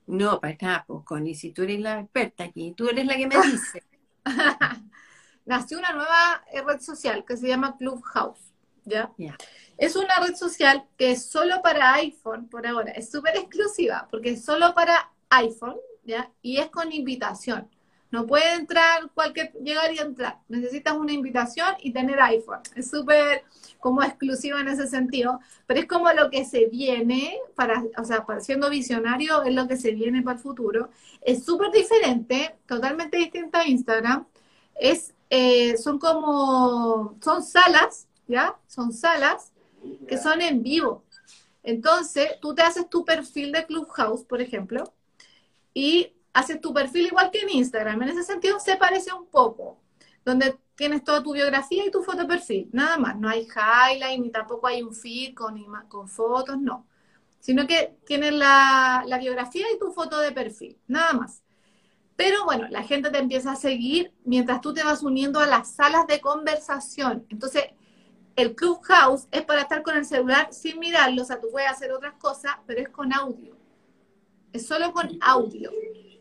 [0.08, 3.28] No, para nada, pues Connie, si tú eres la experta aquí, tú eres la que
[3.28, 3.84] me dice.
[5.46, 8.54] Nació una nueva eh, red social que se llama Clubhouse,
[8.86, 9.12] ¿ya?
[9.78, 14.32] Es una red social que es solo para iPhone por ahora, es súper exclusiva porque
[14.32, 16.32] es solo para iPhone, ¿ya?
[16.42, 17.70] Y es con invitación.
[18.12, 20.40] No puede entrar cualquier, llegar y entrar.
[20.50, 22.60] Necesitas una invitación y tener iPhone.
[22.76, 23.44] Es súper
[23.80, 28.26] como exclusivo en ese sentido, pero es como lo que se viene, para, o sea,
[28.26, 30.90] para siendo visionario, es lo que se viene para el futuro.
[31.22, 34.28] Es súper diferente, totalmente distinto a Instagram.
[34.76, 38.56] Es, eh, son como, son salas, ¿ya?
[38.68, 39.52] Son salas
[40.08, 41.04] que son en vivo.
[41.64, 44.94] Entonces, tú te haces tu perfil de Clubhouse, por ejemplo,
[45.74, 48.02] y haces tu perfil igual que en Instagram.
[48.04, 49.80] En ese sentido se parece un poco,
[50.26, 53.18] donde tienes toda tu biografía y tu foto de perfil, nada más.
[53.18, 56.88] No hay highlight ni tampoco hay un feed con, fotos, no.
[57.40, 61.44] Sino que tienes la, la biografía y tu foto de perfil, nada más.
[62.16, 65.74] Pero bueno, la gente te empieza a seguir mientras tú te vas uniendo a las
[65.74, 67.26] salas de conversación.
[67.30, 67.64] Entonces,
[68.36, 71.92] el Clubhouse es para estar con el celular sin mirarlo, o sea, tú puedes hacer
[71.92, 73.56] otras cosas, pero es con audio.
[74.54, 75.72] Es solo con audio.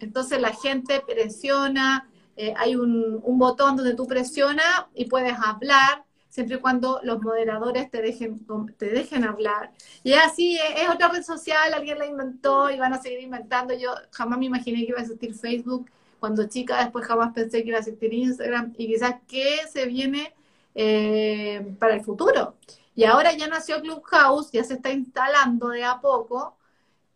[0.00, 6.56] Entonces la gente presiona, eh, hay un, botón donde tú presionas y puedes hablar, siempre
[6.56, 8.46] y cuando los moderadores te dejen,
[8.78, 9.72] te dejen hablar.
[10.02, 13.74] Y así, es, otra red social, alguien la inventó y van a seguir inventando.
[13.74, 17.68] Yo jamás me imaginé que iba a existir Facebook cuando chica, después jamás pensé que
[17.70, 20.34] iba a existir Instagram y quizás qué se viene
[20.74, 22.56] eh, para el futuro.
[22.94, 26.56] Y ahora ya nació Clubhouse, ya se está instalando de a poco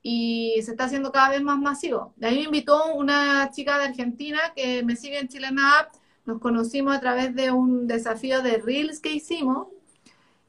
[0.07, 2.13] y se está haciendo cada vez más masivo.
[2.17, 5.95] De ahí me invitó una chica de Argentina que me sigue en Chilena App,
[6.27, 9.69] nos conocimos a través de un desafío de Reels que hicimos.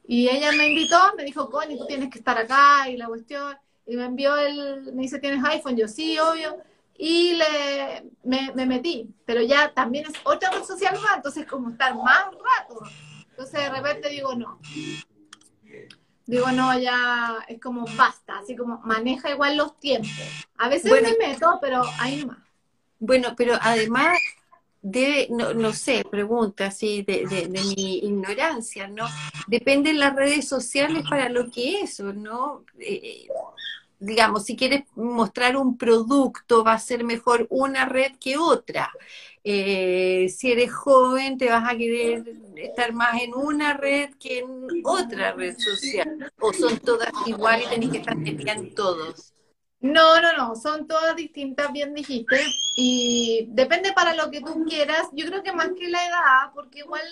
[0.06, 3.56] Y ella me invitó, me dijo, Connie, tú tienes que estar acá y la cuestión,
[3.86, 5.76] y me envió el, me dice, ¿tienes iPhone?
[5.76, 6.58] Yo sí, obvio,
[6.98, 11.70] y le, me, me metí, pero ya también es otra red social más, entonces como
[11.70, 12.82] estar más rato.
[13.30, 14.60] Entonces de repente digo, no,
[16.26, 20.10] digo, no, ya es como basta, así como maneja igual los tiempos.
[20.58, 22.38] A veces me meto, pero ahí más.
[22.98, 24.18] Bueno, pero además
[24.82, 29.06] debe, no, no sé, pregunta así de, de, mi ignorancia, ¿no?
[29.46, 32.64] Depende de las redes sociales para lo que es, ¿no?
[32.78, 33.26] Eh,
[33.98, 38.90] digamos, si quieres mostrar un producto, va a ser mejor una red que otra.
[39.44, 42.24] Eh, si eres joven, te vas a querer
[42.56, 46.32] estar más en una red que en otra red social.
[46.40, 49.32] O son todas iguales y tenés que estar en todos.
[49.80, 52.40] No, no, no, son todas distintas, bien dijiste.
[52.76, 55.08] Y depende para lo que tú quieras.
[55.12, 57.02] Yo creo que más que la edad, porque igual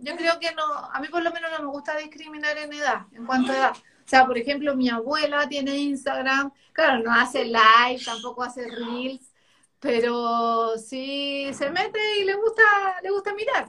[0.00, 3.06] yo creo que no, a mí por lo menos no me gusta discriminar en edad,
[3.12, 3.76] en cuanto a edad.
[4.06, 9.32] O sea, por ejemplo, mi abuela tiene Instagram, claro, no hace live, tampoco hace reels,
[9.80, 12.62] pero sí se mete y le gusta,
[13.02, 13.68] le gusta mirar,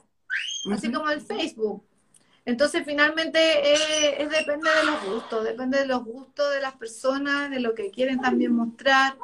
[0.71, 1.84] así como el Facebook.
[2.45, 7.50] Entonces, finalmente, eh, es, depende de los gustos, depende de los gustos de las personas,
[7.50, 9.17] de lo que quieren también mostrar.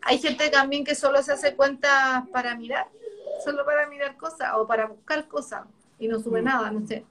[0.00, 2.88] Hay gente también que solo se hace cuenta para mirar,
[3.44, 5.66] solo para mirar cosas o para buscar cosas
[5.98, 7.04] y no sube nada, no sé.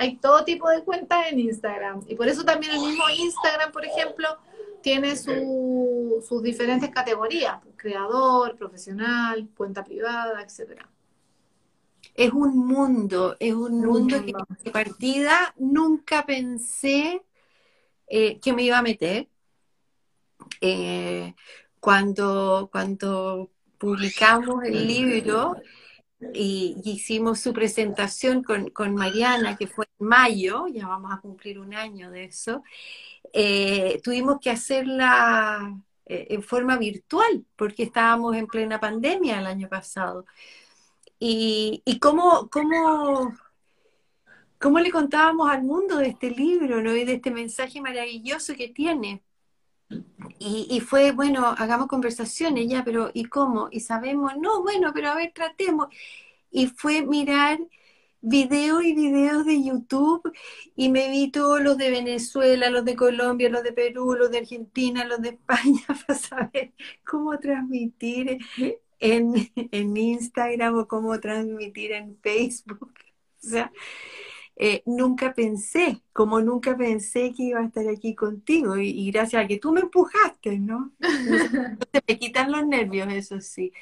[0.00, 2.00] Hay todo tipo de cuentas en Instagram.
[2.08, 4.28] Y por eso también el mismo Instagram, por ejemplo,
[4.80, 10.88] tiene sus diferentes categorías, creador, profesional, cuenta privada, etcétera.
[12.14, 14.32] Es un mundo, es un mundo que
[14.64, 17.22] de partida nunca pensé
[18.06, 19.28] eh, que me iba a meter.
[20.62, 21.34] Eh,
[21.78, 25.56] cuando, cuando publicamos el libro
[26.34, 31.74] y, hicimos su presentación con, Mariana, que fue en mayo, ya vamos a cumplir un
[31.74, 32.62] año de eso,
[33.32, 40.26] eh, tuvimos que hacerla en forma virtual porque estábamos en plena pandemia el año pasado
[41.20, 43.34] y, y cómo, cómo,
[44.58, 46.96] cómo, le contábamos al mundo de este libro, ¿no?
[46.96, 49.22] Y de este mensaje maravilloso que tiene.
[50.38, 53.68] Y, fue, bueno, hagamos conversaciones ya, pero ¿y cómo?
[53.70, 55.88] Y sabemos, no, bueno, pero a ver, tratemos.
[56.50, 57.58] Y fue mirar
[58.22, 60.32] videos y videos de YouTube
[60.76, 64.38] y me vi todos los de Venezuela, los de Colombia, los de Perú, los de
[64.38, 66.72] Argentina, los de España para saber
[67.04, 68.38] cómo transmitir
[68.98, 72.94] en, en Instagram o cómo transmitir en Facebook.
[73.42, 73.72] O sea,
[74.62, 79.48] eh, nunca pensé, como nunca pensé que iba a estar aquí contigo y, gracias a
[79.48, 80.92] que tú me empujaste, ¿no?
[81.00, 83.72] Se me quitan los nervios, eso sí.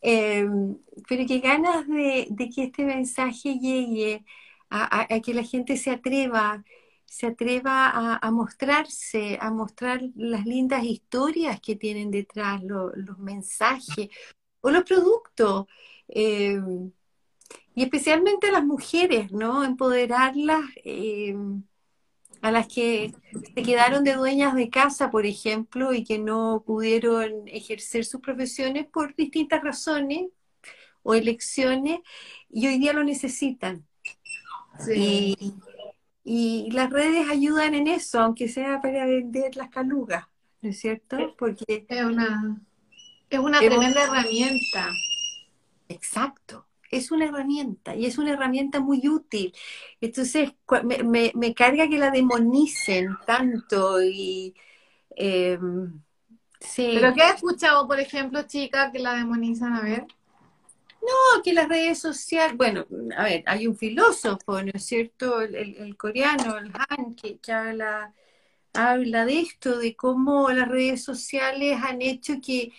[0.00, 4.24] Em, pero qué ganas de, que este mensaje llegue
[4.70, 6.64] a, que la gente se atreva,
[7.04, 14.10] se atreva a, mostrarse, a mostrar las lindas historias que tienen detrás, los mensajes,
[14.60, 15.66] o los productos.
[16.08, 16.60] Eh,
[17.74, 19.64] y especialmente a las mujeres, ¿no?
[19.64, 21.36] Empoderarlas, eh,
[22.42, 23.12] a las que
[23.54, 28.86] se quedaron de dueñas de casa, por ejemplo, y que no pudieron ejercer sus profesiones
[28.86, 30.28] por distintas razones
[31.02, 32.00] o elecciones,
[32.50, 33.86] y hoy día lo necesitan.
[34.94, 35.54] Y,
[36.24, 40.26] y las redes ayudan en eso, aunque sea para vender las calugas,
[40.60, 41.34] ¿no es cierto?
[41.38, 42.60] Porque es una
[43.30, 44.90] es una tremenda herramienta.
[45.88, 49.54] Exacto, es una herramienta y es una herramienta muy útil.
[50.00, 50.52] Entonces,
[51.04, 54.54] me, me, carga que la demonicen tanto y...
[55.10, 56.00] Em,
[56.60, 56.92] sí.
[56.94, 59.74] ¿Pero qué has escuchado, por ejemplo, chicas, que la demonizan?
[59.74, 60.06] A ver.
[61.00, 62.84] No, que las redes sociales, bueno,
[63.16, 65.40] a ver, hay un filósofo, ¿no es cierto?
[65.40, 68.12] El, coreano, el Han, que, que habla
[68.76, 72.72] habla de esto, de cómo las redes sociales han hecho que,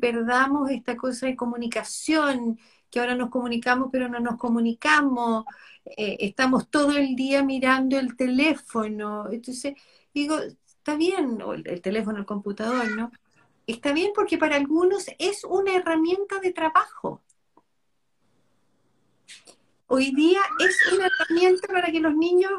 [0.00, 2.58] perdamos esta cosa de comunicación,
[2.90, 5.44] que ahora nos comunicamos pero no nos comunicamos,
[5.84, 9.30] eh, estamos todo el día mirando el teléfono.
[9.30, 9.74] Entonces,
[10.14, 13.10] digo, está bien, o el, teléfono, el computador, ¿no?
[13.66, 17.22] Está bien porque para algunos es una herramienta de trabajo.
[19.90, 22.52] hoy día es una herramienta para que los niños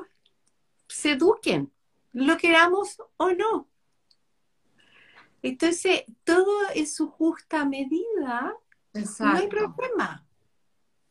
[0.88, 1.72] se eduquen,
[2.14, 3.68] lo queramos o no.
[5.42, 8.56] Entonces, todo en su justa medida,
[8.94, 10.26] no hay problema.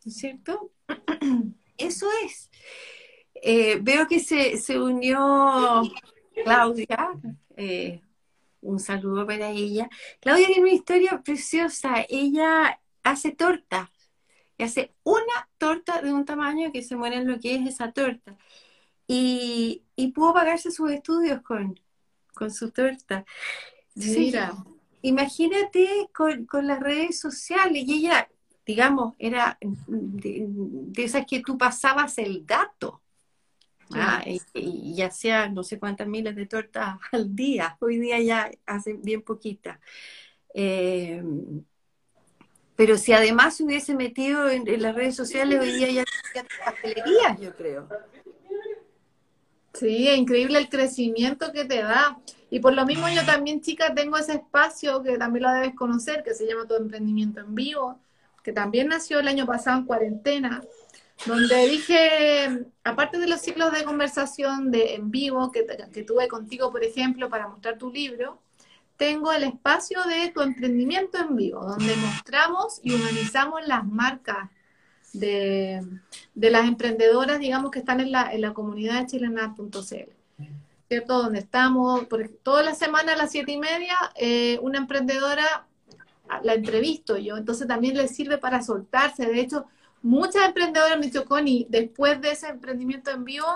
[0.04, 0.72] ¿No es cierto?
[1.76, 2.50] Eso es.
[3.34, 5.82] Eh, veo que se, unió
[6.44, 7.10] Claudia.
[7.56, 8.00] Eh,
[8.60, 9.88] un saludo para ella.
[10.20, 12.04] Claudia tiene una historia preciosa.
[12.08, 13.90] Ella hace tortas.
[14.56, 17.92] Y hace una torta de un tamaño que se muere en lo que es esa
[17.92, 18.36] torta.
[19.06, 21.78] Y, pudo pagarse sus estudios con,
[22.34, 23.24] con su torta.
[23.94, 24.52] Mira.
[25.02, 27.84] Imagínate con, las redes sociales.
[27.86, 28.28] Y ella,
[28.66, 33.02] digamos, era de esas que tú pasabas el dato.
[33.94, 34.22] Ah,
[34.52, 37.76] y, hacía no sé cuántas miles de tortas al día.
[37.80, 39.80] Hoy día ya hace bien poquita.
[40.54, 41.22] Eh,
[42.78, 47.40] pero si además se hubiese metido en, las redes sociales, hoy día ya tendría pastelerías,
[47.40, 47.88] yo creo.
[49.74, 52.20] Sí, es increíble el crecimiento que te da.
[52.50, 56.22] Y por lo mismo yo también, chica, tengo ese espacio que también lo debes conocer,
[56.22, 58.00] que se llama Tu Emprendimiento en Vivo,
[58.42, 60.62] que también nació el año pasado en cuarentena,
[61.26, 65.64] donde dije, aparte de los ciclos de conversación de en vivo que,
[66.04, 68.40] tuve contigo, por ejemplo, para mostrar tu libro,
[68.96, 74.48] tengo el espacio de tu emprendimiento en vivo, donde mostramos y humanizamos las marcas
[75.12, 75.86] de,
[76.34, 80.17] de las emprendedoras, digamos, que están en la, en la comunidad de chilenat.cl.
[80.88, 81.22] ¿Cierto?
[81.22, 85.66] Donde estamos, por, toda la semana a las siete y media, eh, una emprendedora
[86.42, 89.26] la entrevisto yo, entonces también le sirve para soltarse.
[89.26, 89.66] De hecho,
[90.02, 93.46] muchas emprendedoras me dicho, Connie, después de ese emprendimiento en vivo,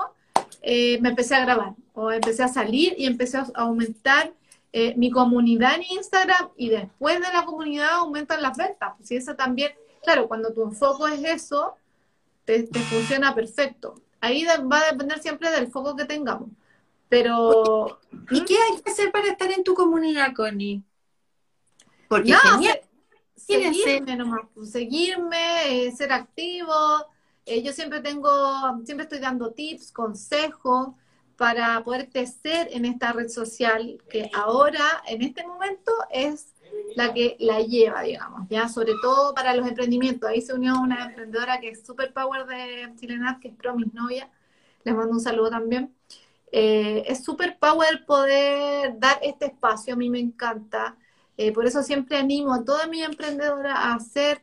[0.62, 4.32] eh, me empecé a grabar o empecé a salir y empecé a aumentar
[4.72, 8.94] eh, mi comunidad en Instagram y después de la comunidad aumentan las ventas.
[8.96, 9.72] Pues, y eso también,
[10.02, 11.76] claro, cuando tu enfoque es eso,
[12.44, 13.94] te, funciona perfecto.
[14.20, 16.48] Ahí va a depender siempre del foco que tengamos.
[17.12, 18.00] Pero...
[18.30, 18.44] ¿Y ¿Mm?
[18.46, 20.82] qué hay que hacer para estar en tu comunidad, Connie?
[22.08, 22.80] Porque genial
[23.36, 26.72] seguirme nomás, pues, seguirme, eh, ser activo.
[27.44, 28.30] Eh, yo siempre tengo,
[28.86, 30.94] siempre estoy dando tips, consejos
[31.36, 36.54] para poder crecer en esta red social que ahora, en este momento, es
[36.96, 40.30] la que la lleva, digamos, ya sobre todo para los emprendimientos.
[40.30, 44.30] Ahí se unió una emprendedora que es super power de Chilenat, que es Promis Novia.
[44.84, 45.94] Les mando un saludo también.
[46.54, 50.96] Eh, es super power poder dar este espacio, a mí me encanta.
[51.38, 54.42] Eh, por eso siempre animo a toda mi emprendedora a hacer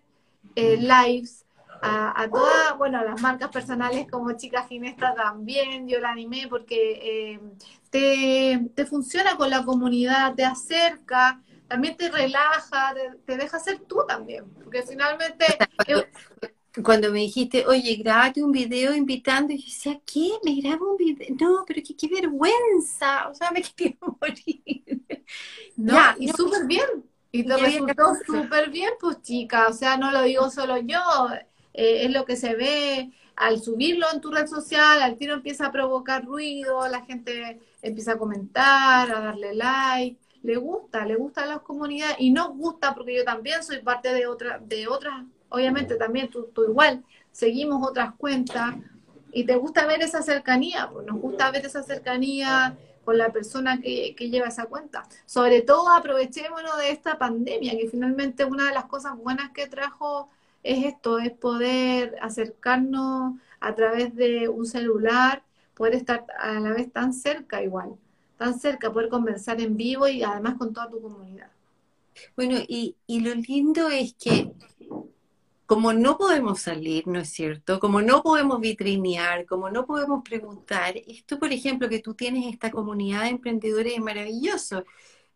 [0.55, 1.45] eh, lives,
[1.81, 7.39] a, todas, bueno, a las marcas personales como Chica Ginesta también, yo la animé porque
[7.89, 12.93] te, te, funciona con la comunidad, te acerca, también te relaja,
[13.25, 15.45] te, deja ser tú también, porque finalmente...
[16.83, 20.31] Cuando me dijiste, oye, grábate un video invitando, y yo decía, ¿qué?
[20.43, 21.35] ¿Me grabo un video?
[21.39, 25.01] No, pero qué, qué vergüenza, o sea, me quería morir.
[25.75, 27.03] No, y súper bien.
[27.31, 29.67] Y te resultó súper bien, pues chica.
[29.67, 30.99] O sea, no lo digo solo yo.
[31.73, 35.67] Eh, es lo que se ve al subirlo en tu red social, al tiro empieza
[35.67, 40.19] a provocar ruido, la gente empieza a comentar, a darle like.
[40.43, 44.13] Le gusta, le gusta a las comunidades y nos gusta porque yo también soy parte
[44.13, 48.75] de otra, de otras, obviamente también tú, igual, seguimos otras cuentas
[49.31, 53.79] y te gusta ver esa cercanía, pues nos gusta ver esa cercanía con la persona
[53.81, 55.03] que, lleva esa cuenta.
[55.25, 60.29] Sobre todo aprovechémonos de esta pandemia, que finalmente una de las cosas buenas que trajo
[60.63, 65.43] es esto, es poder acercarnos a través de un celular,
[65.75, 67.95] poder estar a la vez tan cerca igual,
[68.37, 71.49] tan cerca, poder conversar en vivo y además con toda tu comunidad.
[72.35, 74.51] Bueno, y, y lo lindo es que
[75.69, 77.79] como no podemos salir, ¿no es cierto?
[77.79, 82.71] Como no podemos vitrinear, como no podemos preguntar, esto, por ejemplo, que tú tienes esta
[82.71, 84.83] comunidad de emprendedores es maravilloso.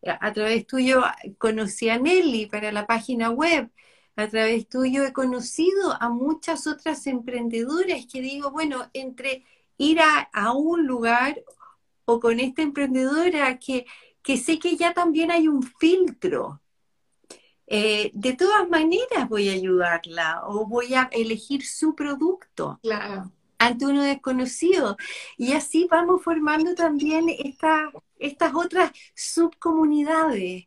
[0.02, 1.04] A través tuyo
[1.38, 3.70] conocí a Nelly para la página web.
[4.16, 9.44] A través tuyo he conocido a muchas otras emprendedoras que digo, bueno, entre
[9.78, 11.44] ir a, un lugar
[12.06, 13.86] o con esta emprendedora que
[14.36, 16.60] sé que ya también hay un filtro,
[17.66, 22.80] eh, de todas maneras voy a ayudarla o voy a elegir su producto
[23.58, 24.96] ante uno desconocido.
[25.38, 30.66] Y así vamos formando también estas otras subcomunidades.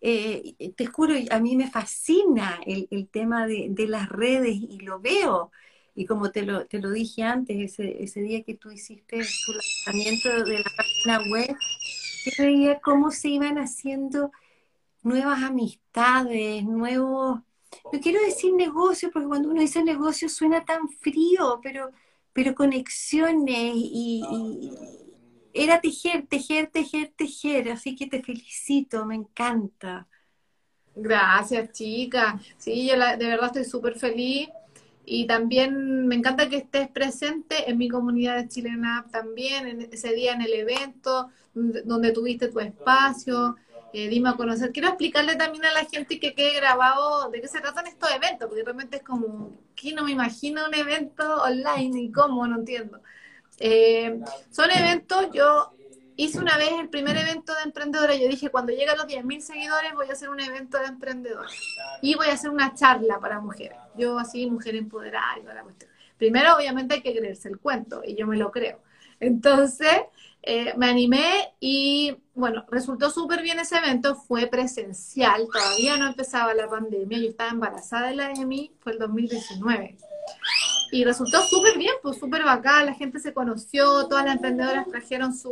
[0.00, 5.50] Eh, te juro, a mí me fascina el, tema de, las redes y lo veo.
[5.94, 9.52] Y como te lo, te lo dije antes, ese, ese día que tú hiciste tu
[9.52, 11.56] lanzamiento de la página web,
[12.24, 14.32] yo veía cómo se iban haciendo
[15.04, 17.40] nuevas amistades, nuevos,
[17.92, 21.92] no quiero decir negocio, porque cuando uno dice negocio suena tan frío, pero,
[22.34, 24.72] pero conexiones y,
[25.54, 27.70] era tejer, tejer, tejer, tejer.
[27.72, 30.08] Así que te felicito, me encanta.
[30.96, 32.40] Gracias, chica.
[32.56, 34.48] Sí, yo la- de verdad estoy súper feliz
[35.04, 40.12] y también me encanta que estés presente en mi comunidad de chilena también, en ese
[40.14, 43.56] día en el evento, donde tuviste tu espacio.
[43.94, 44.72] Dime a conocer.
[44.72, 48.48] Quiero explicarle también a la gente que quede grabado de qué se tratan estos eventos,
[48.48, 53.00] porque realmente es como, que no me imagino un evento online y cómo, no entiendo.
[53.60, 54.20] Eh,
[54.50, 55.72] son eventos, yo
[56.16, 59.94] hice una vez el primer evento de emprendedora, yo dije, cuando lleguen los 10.000 seguidores
[59.94, 61.56] voy a hacer un evento de emprendedores
[62.02, 63.78] y voy a hacer una charla para mujeres.
[63.96, 65.90] Yo así, mujer empoderada y toda la cuestión.
[66.18, 68.80] Primero, obviamente, hay que creerse el cuento y yo me lo creo.
[69.20, 70.02] Entonces,
[70.46, 76.52] eh, me animé y bueno, resultó súper bien ese evento, fue presencial, todavía no empezaba
[76.52, 79.96] la pandemia, yo estaba embarazada de la EMI, fue el 2019.
[80.92, 85.34] Y resultó súper bien, pues súper bacán, la gente se conoció, todas las emprendedoras trajeron
[85.34, 85.50] su,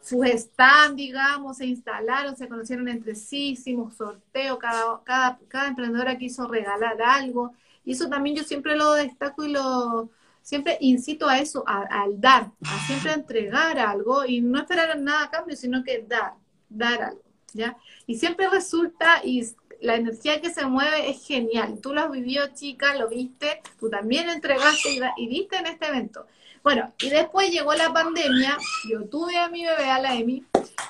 [0.00, 6.16] su stand, digamos, se instalaron, se conocieron entre sí, hicimos sorteo, cada, cada, cada emprendedora
[6.16, 7.52] quiso regalar algo.
[7.84, 10.08] Y eso también yo siempre lo destaco y lo
[10.44, 15.24] siempre incito a eso, a- al dar, a siempre entregar algo y no esperar nada
[15.24, 16.34] a cambio, sino que dar,
[16.68, 17.22] dar algo,
[17.54, 17.76] ¿ya?
[18.06, 19.42] Y siempre resulta, y
[19.80, 21.80] la energía que se mueve es genial.
[21.82, 26.26] Tú lo has vivido, chica, lo viste, tú también entregaste y, diste en este evento.
[26.62, 28.56] Bueno, y después llegó la pandemia,
[28.88, 30.44] yo tuve a mi bebé, a la Emi,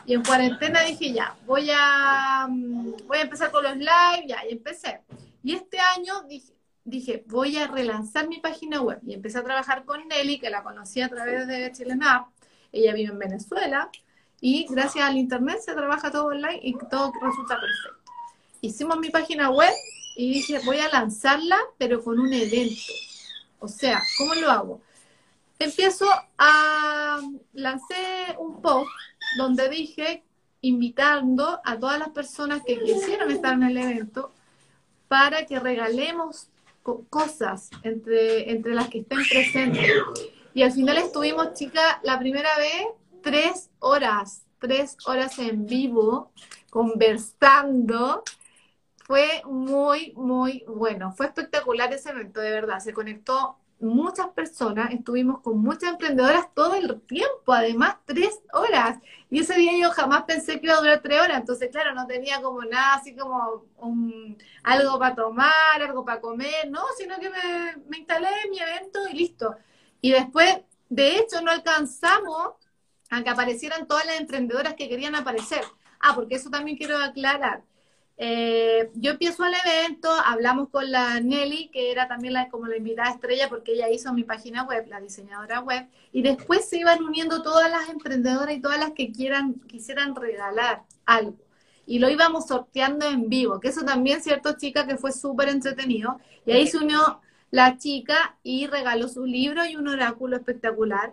[0.06, 4.44] y en cuarentena dije, ya, voy a, mm, voy a empezar con los live, ya,
[4.48, 5.00] y empecé.
[5.42, 6.53] Y este año dije,
[6.84, 10.62] dije, voy a relanzar mi página web, y empecé a trabajar con Nelly, que la
[10.62, 12.28] conocí a través de Chilenap,
[12.72, 13.90] ella vive en Venezuela,
[14.40, 18.12] y gracias al internet se trabaja todo online y todo resulta perfecto.
[18.60, 19.72] Hicimos mi página web
[20.16, 22.92] y dije, voy a lanzarla, pero con un evento.
[23.58, 24.80] O sea, ¿cómo lo hago?
[25.58, 26.06] Empiezo
[26.36, 27.20] a...
[27.52, 28.90] Lancé un post
[29.38, 30.22] donde dije,
[30.60, 34.32] invitando a todas las personas que quisieran estar en el evento
[35.08, 36.48] para que regalemos
[37.10, 39.90] cosas entre, entre las que estén presentes.
[40.52, 42.86] Y al final estuvimos, chicas, la primera vez
[43.22, 46.32] tres horas, tres horas en vivo,
[46.70, 48.22] conversando.
[49.04, 51.12] Fue muy, muy bueno.
[51.12, 52.78] Fue espectacular ese evento, de verdad.
[52.80, 58.98] Se conectó muchas personas, estuvimos con muchas emprendedoras todo el tiempo, además tres horas.
[59.30, 62.06] Y ese día yo jamás pensé que iba a durar tres horas, entonces claro, no
[62.06, 63.64] tenía como nada así como
[64.62, 69.00] algo para tomar, algo para comer, no, sino que me, me instalé en mi evento
[69.10, 69.56] y listo.
[70.00, 70.58] Y después,
[70.88, 72.54] de hecho, no alcanzamos
[73.10, 75.62] a que aparecieran todas las emprendedoras que querían aparecer.
[76.00, 77.64] Ah, porque eso también quiero aclarar.
[78.16, 82.76] Eh, yo empiezo el evento, hablamos con la Nelly, que era también la, como la
[82.76, 87.02] invitada estrella, porque ella hizo mi página web, la diseñadora web, y después se iban
[87.02, 91.36] uniendo todas las emprendedoras y todas las que quieran, quisieran regalar algo.
[91.86, 96.18] Y lo íbamos sorteando en vivo, que eso también, cierto, chica, que fue súper entretenido.
[96.46, 101.12] Y ahí se unió la chica y regaló su libro y un oráculo espectacular.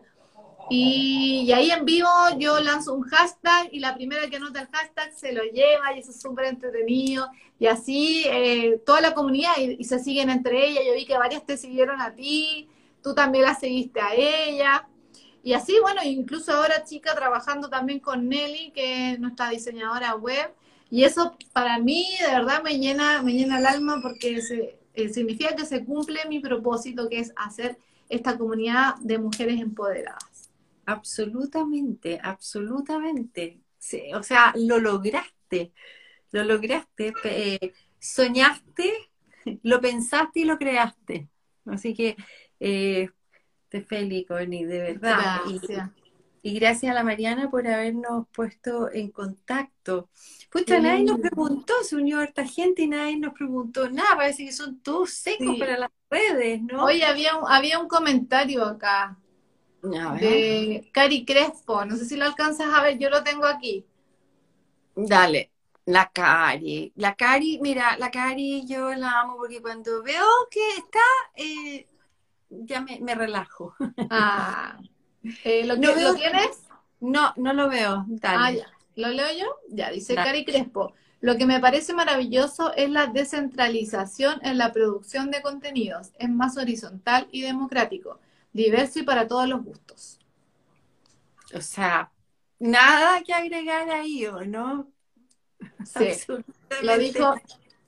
[0.70, 2.07] Y, ahí en vivo
[2.38, 5.99] yo lanzo un hashtag y la primera que anota el hashtag se lo lleva y
[5.99, 7.28] eso es súper entretenido.
[7.59, 10.84] Y así eh, toda la comunidad y se siguen entre ellas.
[10.88, 12.70] Yo vi que varias te siguieron a ti,
[13.03, 14.88] tú también la seguiste a ella.
[15.43, 20.53] Y así, bueno, incluso ahora chica trabajando también con Nelly, que es nuestra diseñadora web.
[20.89, 25.09] Y eso para mí de verdad me llena, me llena el alma porque se, eh,
[25.09, 27.78] significa que se cumple mi propósito, que es hacer
[28.09, 30.31] esta comunidad de mujeres empoderadas.
[30.92, 33.60] Absolutamente, absolutamente.
[33.78, 35.74] Sí, o sea, lo lograste,
[36.32, 38.92] lo lograste, eh, soñaste,
[39.64, 41.30] lo pensaste y lo creaste.
[41.66, 42.16] Así que
[42.60, 43.10] eh,
[43.70, 45.42] te felicito, Connie, de verdad.
[45.46, 45.89] Gracias.
[46.44, 50.10] Y, y gracias a la Mariana por habernos puesto en contacto.
[50.52, 50.82] Pucha, Sí.
[50.82, 54.16] nadie nos preguntó, se unió harta gente y nadie nos preguntó nada.
[54.16, 55.60] Parece que son todos secos Sí.
[55.60, 56.84] para las redes, ¿no?
[56.84, 59.18] Oye, había un, había un comentario acá.
[59.82, 61.86] De Cari Crespo.
[61.86, 63.86] No sé si lo alcanzas a ver, yo lo tengo aquí.
[64.96, 65.52] Dale,
[65.86, 66.92] la Cari.
[66.96, 71.00] La Cari, mira, la Cari yo la amo porque cuando veo que está,
[71.36, 71.88] eh,
[72.50, 73.74] ya me, me relajo.
[74.10, 74.78] Ah,
[75.44, 76.62] eh, ¿lo, No veo- ¿lo tienes?
[77.00, 78.06] No, no lo veo.
[78.24, 78.58] Ah, Dale.
[78.60, 78.68] ya.
[78.96, 79.46] ¿Lo leo yo?
[79.70, 80.28] Ya, dice Dale.
[80.30, 80.94] Cari Crespo.
[81.22, 86.10] Lo que me parece maravilloso es la descentralización en la producción de contenidos.
[86.18, 88.20] Es más horizontal y democrático,
[88.54, 90.20] diverso y para todos los gustos.
[91.54, 92.12] O sea,
[92.60, 94.91] nada que agregar ahí, ¿o no?
[95.86, 96.10] Sí,
[96.82, 97.36] lo dijo,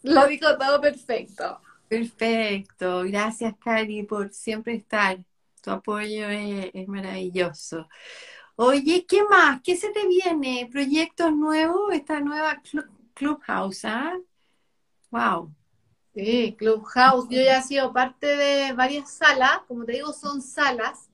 [0.03, 1.61] Lo dijo todo perfecto.
[1.87, 3.03] Perfecto.
[3.03, 5.17] Gracias, Cari, por siempre estar.
[5.61, 7.87] Tu apoyo es, es maravilloso.
[8.55, 9.61] Oye, ¿qué más?
[9.63, 10.67] ¿Qué se te viene?
[10.71, 11.93] ¿Proyectos nuevos?
[11.93, 14.17] Esta nueva clu- Clubhouse, ¿ah?
[15.11, 15.53] Wow.
[16.15, 17.27] Sí, Clubhouse.
[17.29, 19.59] Yo ya he sido parte de varias salas.
[19.67, 21.09] Como te digo, son salas.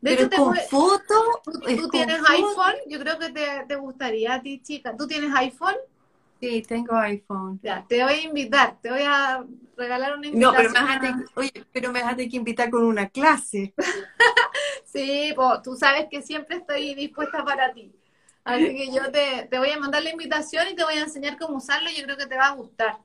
[0.00, 1.42] De Pero hecho, te con foto.
[1.44, 2.32] ¿tú, tienes foto.
[2.32, 2.74] iPhone?
[2.88, 4.96] Yo creo que te, te gustaría a ti, chica.
[4.96, 5.76] ¿Tú tienes iPhone?
[6.40, 7.60] Sí, tengo iPhone.
[7.62, 8.78] Ya, te voy a invitar.
[8.80, 9.44] Te voy a
[9.76, 10.84] regalar una No, pero invitación.
[10.84, 13.74] me a oye, pero me vas a tener que invitar con una clase.
[14.84, 17.92] Sí, po, tú sabes que siempre estoy dispuesta para ti.
[18.42, 21.38] Así que yo te, te voy a mandar la invitación y te voy a enseñar
[21.38, 21.88] cómo usarlo.
[21.96, 22.98] Yo creo que te va a gustar.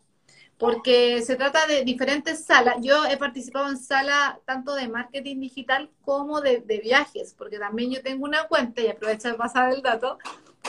[0.57, 2.75] Porque se trata de diferentes salas.
[2.81, 7.91] Yo he participado en salas tanto de marketing digital como de, de viajes, porque también
[7.91, 10.17] yo tengo una cuenta, y aprovecho de pasar el dato,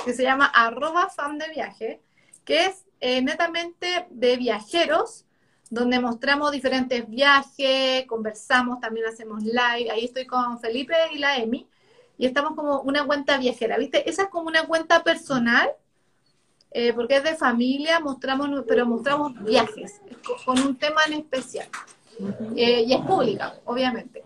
[0.05, 2.03] que se llama arroba fan de viaje,
[2.45, 5.25] que es eh, netamente de viajeros,
[5.71, 9.91] donde mostramos diferentes viajes, conversamos, también hacemos live.
[9.91, 11.69] Ahí estoy con Felipe y la Emi,
[12.19, 14.09] y estamos como una cuenta viajera, ¿viste?
[14.09, 15.71] Esa es como una cuenta personal,
[16.79, 21.69] eh, porque es de familia, mostramos, pero mostramos viajes, co- con un tema en especial.
[22.57, 24.23] Eh, y es pública, obviamente.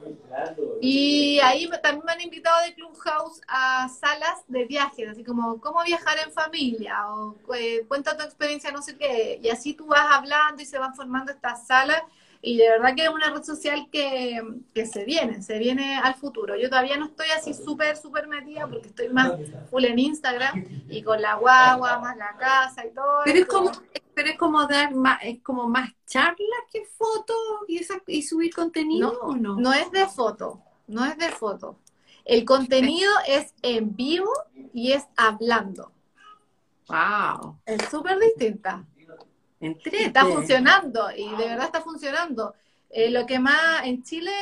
[0.80, 5.60] Y ahí me- también me han invitado de Clubhouse a salas de viajes, así como
[5.60, 9.38] cómo viajar en familia o eh, cuenta tu experiencia, no sé qué.
[9.42, 12.02] Y así tú vas hablando y se van formando estas salas.
[12.42, 14.40] Y de verdad que es una red social que,
[14.74, 16.56] que se viene, se viene al futuro.
[16.56, 19.34] Yo todavía no estoy así súper, súper metida porque estoy más
[19.68, 23.20] full en Instagram y con la guagua, más la casa y todo.
[23.24, 23.70] Pero es como,
[24.14, 26.38] pero es como dar más, es como más charlas
[26.72, 27.36] que fotos
[27.68, 29.56] y, esa- y subir contenido o no?
[29.56, 31.78] No es de foto, no es de foto.
[32.24, 34.30] El contenido es en vivo
[34.72, 35.92] y es hablando.
[36.88, 37.58] Wow.
[37.66, 38.84] Es súper distinta.
[39.60, 42.54] Está funcionando y de verdad está funcionando.
[42.88, 44.32] Eh, lo que más en Chile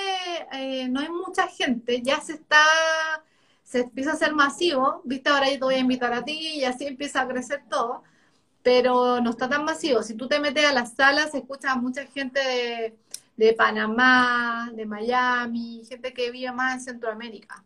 [0.53, 2.63] eh, no hay mucha gente, ya se está,
[3.63, 6.65] se empieza a hacer masivo, viste, ahora yo te voy a invitar a ti y
[6.65, 8.03] así empieza a crecer todo,
[8.63, 10.03] pero no está tan masivo.
[10.03, 12.99] Si tú te metes a las salas, se escucha a mucha gente de,
[13.37, 17.63] de Panamá, de Miami, gente que vive más en Centroamérica.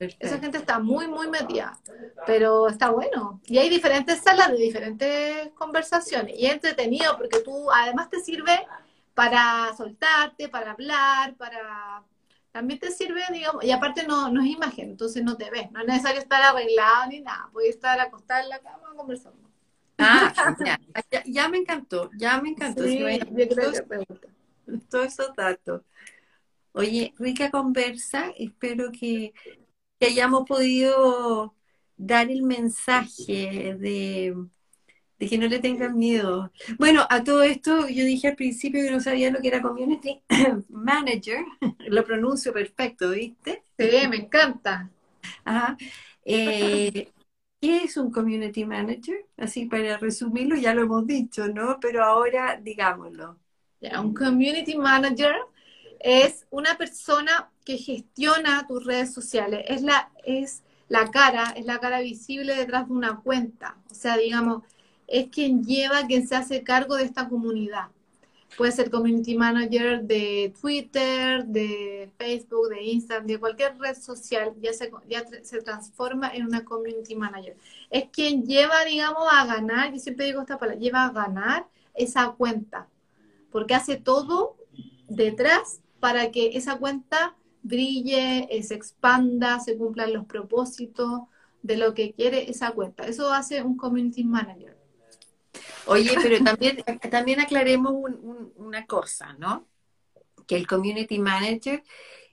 [0.00, 0.26] Perfecto.
[0.26, 1.78] Esa gente está muy, muy metida,
[2.26, 3.38] pero está bueno.
[3.44, 8.66] Y hay diferentes salas de diferentes conversaciones y es entretenido porque tú además te sirve
[9.12, 12.02] para soltarte, para hablar, para...
[12.50, 15.80] También te sirve, digamos, y aparte no, no es imagen, entonces no te ves, no
[15.80, 19.50] es necesario estar arreglado ni nada, puedes estar acostado en la cama conversando.
[19.98, 20.32] Ah,
[20.64, 20.80] ya,
[21.10, 22.84] ya, ya me encantó, ya me encantó.
[22.84, 25.82] Sí, yo creo que todos esos datos.
[26.72, 29.34] Oye, rica conversa, espero que,
[30.00, 31.54] que hayamos podido
[31.96, 34.34] dar el mensaje de,
[35.18, 36.50] de que no le tengan miedo.
[36.78, 40.22] Bueno, a todo esto yo dije al principio que no sabía lo que era Community
[40.70, 41.44] Manager,
[41.86, 43.62] lo pronuncio perfecto, ¿viste?
[43.78, 44.90] Sí, me encanta.
[45.44, 45.76] Ajá.
[46.24, 47.12] Eh,
[47.60, 49.26] ¿qué es un Community Manager?
[49.36, 51.78] Así para resumirlo, ya lo hemos dicho, ¿no?
[51.78, 53.38] Pero ahora digámoslo.
[53.80, 55.34] Ya, un community manager
[56.00, 59.64] es una persona gestiona tus redes sociales.
[59.68, 63.76] Es la, es la cara, es la cara visible detrás de una cuenta.
[63.90, 64.62] O sea, digamos,
[65.06, 67.88] es quien lleva, quien se hace cargo de esta comunidad.
[68.56, 74.72] Puede ser community manager de Twitter, de Facebook, de Instagram, de cualquier red social, ya
[74.72, 77.56] se, ya se transforma en una community manager.
[77.90, 82.32] Es quien lleva, digamos, a ganar, yo siempre digo esta palabra, lleva a ganar esa
[82.32, 82.88] cuenta
[83.50, 84.56] porque hace todo
[85.08, 91.22] detrás para que esa cuenta brille, eh, se expanda, se cumplan los propósitos
[91.62, 93.06] de lo que quiere esa cuenta.
[93.06, 94.76] Eso hace un community manager.
[95.86, 99.66] Oye, pero también, también aclaremos un- un- una cosa, ¿no?
[100.46, 101.82] Que el Community Manager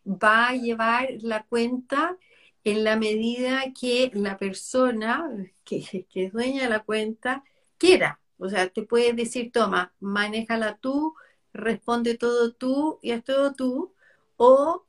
[0.06, 2.18] va a llevar la cuenta
[2.64, 5.30] en la medida que la persona
[5.64, 7.44] que, que es dueña de la cuenta
[7.78, 8.20] quiera.
[8.38, 11.16] O sea, te puedes decir, toma, manéjala tú,
[11.54, 13.94] responde todo tú y haz todo tú,
[14.36, 14.86] o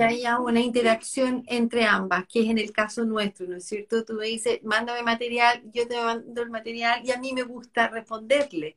[0.00, 4.04] que haya una interacción entre ambas, que es en el caso nuestro, ¿no es cierto?
[4.04, 7.88] Tú me dices, mándame material, yo te mando el material y a mí me gusta
[7.88, 8.76] responderle.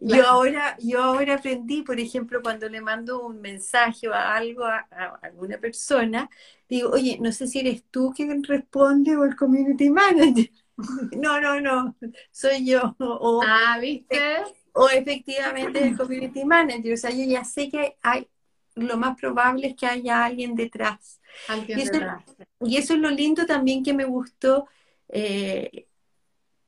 [0.00, 4.88] Yo ahora, yo ahora aprendí, por ejemplo, cuando le mando un mensaje o algo a,
[4.90, 6.28] a alguna persona,
[6.68, 10.50] digo, oye, no sé si eres tú quien responde o el community manager.
[11.12, 11.96] No, no, no,
[12.32, 12.96] soy yo.
[12.98, 14.16] O, Ah, ¿viste?
[14.72, 16.94] o efectivamente el community manager.
[16.94, 18.28] O sea, yo ya sé que hay,
[18.74, 21.20] lo más probable es que haya alguien detrás.
[21.48, 22.24] Alguien Y eso, detrás.
[22.60, 24.66] y eso es lo lindo también que me gustó
[25.08, 25.86] eh,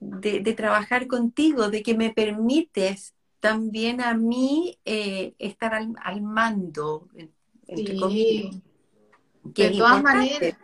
[0.00, 7.08] de, trabajar contigo, de que me permites también a mí eh, estar al, mando,
[7.66, 8.56] entre comillas.
[9.42, 10.56] de todas maneras,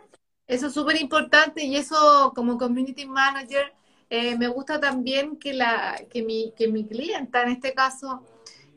[0.47, 3.73] eso es súper importante y eso como community manager
[4.09, 8.21] eh, me gusta también que, la, que, mi, que mi clienta, en este caso,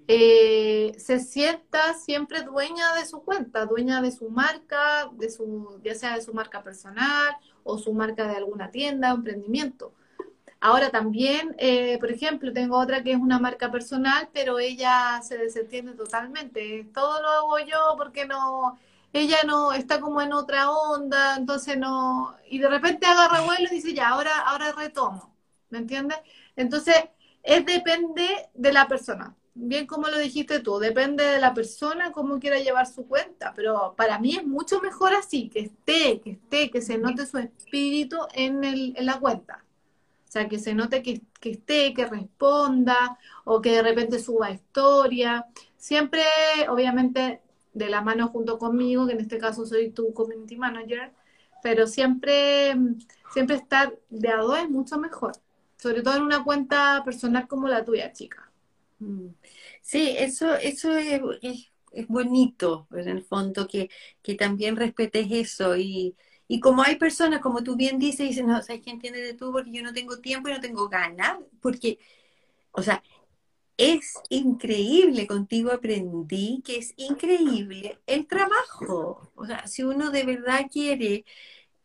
[0.07, 5.95] eh, se sienta siempre dueña de su cuenta, dueña de su marca, de su, ya
[5.95, 9.95] sea de su marca personal o su marca de alguna tienda, emprendimiento.
[10.61, 15.39] Ahora también, eh, por ejemplo, tengo otra que es una marca personal, pero ella se
[15.39, 16.89] desentiende totalmente.
[16.95, 18.79] Todo lo hago yo porque no,
[19.13, 23.75] ella no está como en otra onda, entonces no, y de repente agarra vuelo y
[23.77, 25.35] dice, ya, ahora, ahora retomo,
[25.71, 26.19] ¿me entiendes?
[26.57, 26.97] Entonces,
[27.43, 32.39] es depende de la persona bien como lo dijiste tú, depende de la persona cómo
[32.41, 36.71] quiera llevar su cuenta, pero para mí es mucho mejor así, que esté, que esté,
[36.71, 39.65] que se note su espíritu en, el, en la cuenta.
[40.29, 44.51] O sea, que se note que, que esté, que responda o que de repente suba
[44.51, 45.47] historia.
[45.77, 46.25] Siempre,
[46.69, 47.41] obviamente,
[47.73, 51.13] de la mano junto conmigo, que en este caso soy tu community manager,
[51.63, 52.75] pero siempre,
[53.33, 55.33] siempre estar de a dos es mucho mejor,
[55.77, 58.51] sobre todo en una cuenta personal como la tuya, chica.
[58.99, 59.29] Mm.
[59.85, 61.21] Sí, eso, eso es,
[61.93, 63.91] es, bonito, en el fondo, que,
[64.23, 65.77] que también respetes eso.
[65.77, 66.17] Y,
[66.49, 69.53] y, como hay personas, como tú bien dices, dicen, no, ¿sabes qué entiende de tú?
[69.53, 71.37] Porque yo no tengo tiempo y no tengo ganas.
[71.61, 71.99] Porque,
[72.73, 73.03] o sea,
[73.79, 79.33] es increíble, contigo aprendí que es increíble el trabajo.
[79.37, 81.25] O sea, si uno de verdad quiere,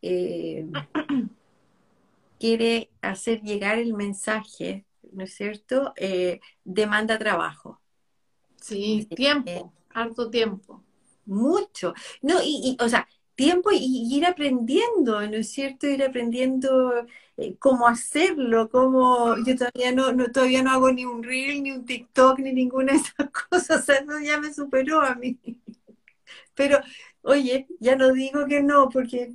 [0.02, 0.66] eh,
[2.40, 5.92] quiere hacer llegar el mensaje ¿no es cierto?
[5.96, 7.79] Eh, demanda trabajo.
[8.60, 10.82] Sí, tiempo, harto tiempo.
[11.26, 11.94] Mucho.
[12.22, 15.86] No, y, o sea, tiempo y, ir aprendiendo, ¿no es cierto?
[15.86, 17.06] Ir aprendiendo
[17.36, 21.70] eh, cómo hacerlo, cómo yo todavía no, no, todavía no hago ni un reel, ni
[21.70, 25.38] un TikTok, ni ninguna de esas cosas, o sea, eso ya me superó a mí.
[26.54, 26.78] Pero,
[27.22, 29.32] oye, ya no digo que no, porque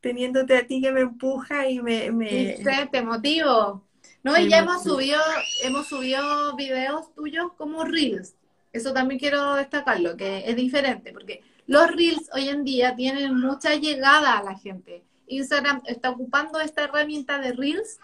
[0.00, 2.12] teniéndote a ti que me empuja y me...
[2.12, 2.58] me...
[2.92, 3.84] te motivo.
[4.22, 5.20] No, y ya hemos subido,
[5.62, 8.35] hemos subido videos tuyos como Reels.
[8.76, 13.74] Eso también quiero destacarlo, que es diferente, porque los Reels hoy en día tienen mucha
[13.74, 15.02] llegada a la gente.
[15.28, 17.98] Instagram está ocupando esta herramienta de Reels.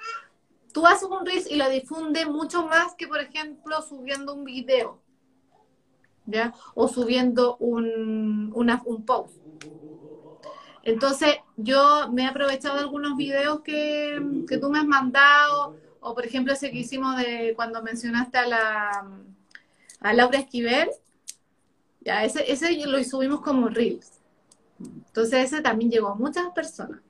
[0.72, 4.98] Tú haces un Reels y lo difunde mucho más que, por ejemplo, subiendo un video.
[6.24, 6.54] ¿Ya?
[6.74, 9.36] O subiendo un, un post.
[10.84, 16.14] Entonces, yo me he aprovechado de algunos videos que, que tú me has mandado o
[16.14, 19.08] por ejemplo ese que hicimos de cuando mencionaste a la
[20.02, 20.90] a Laura Esquivel,
[22.00, 24.20] ya ese, ese lo subimos como Reels.
[24.80, 27.00] Entonces ese también llegó a muchas personas.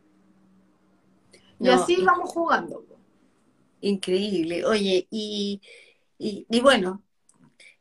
[1.58, 2.84] Y así vamos jugando.
[3.80, 4.64] Increíble.
[4.64, 5.60] Oye, y,
[6.18, 7.02] y, bueno,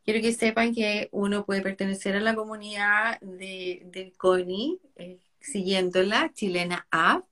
[0.05, 6.31] quiero que sepan que uno puede pertenecer a la comunidad de, de Connie, eh, siguiéndola,
[6.33, 7.25] Chilena App,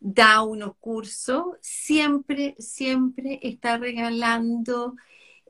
[0.00, 4.96] da unos cursos, siempre, siempre está regalando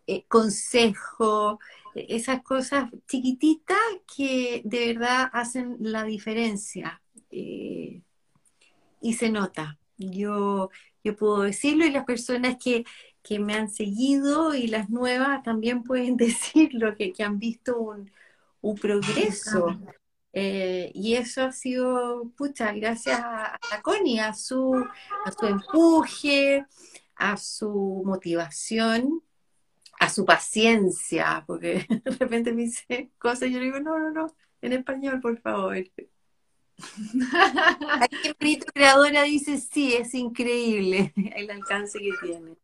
[0.07, 1.59] eh, consejos,
[1.95, 3.79] esas cosas chiquititas
[4.17, 7.01] que de verdad hacen la diferencia.
[7.31, 8.03] Eh,
[9.01, 9.79] y se nota.
[9.97, 10.71] Yo,
[11.03, 12.85] yo puedo decirlo y las personas que,
[13.41, 18.11] me han seguido y las nuevas también pueden decirlo, que, que han visto un,
[18.61, 19.79] un progreso.
[20.33, 24.75] Eh, y eso ha sido, pucha, gracias a, Connie, a su,
[25.25, 26.67] a su empuje,
[27.15, 29.23] a su motivación,
[29.99, 34.11] a su paciencia, porque de repente me dice cosas y yo le digo, no, no,
[34.11, 35.76] no, en español, por favor.
[38.40, 42.57] Bonito creadora dice, sí, es increíble el alcance que tiene.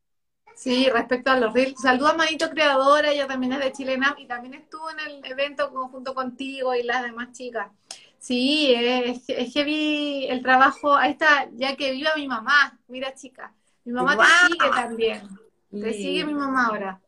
[0.54, 4.26] Sí, respecto a los reels, saluda a Manito Creadora, ella también es de Chilena y
[4.26, 7.68] también estuvo en el evento junto contigo y las demás chicas.
[8.18, 9.22] Sí, es,
[9.54, 13.54] que vi el trabajo, ahí está, ya que viva mi mamá, mira chica,
[13.86, 15.22] mi mamá te sigue también,
[15.70, 17.00] te sigue mi mamá ahora.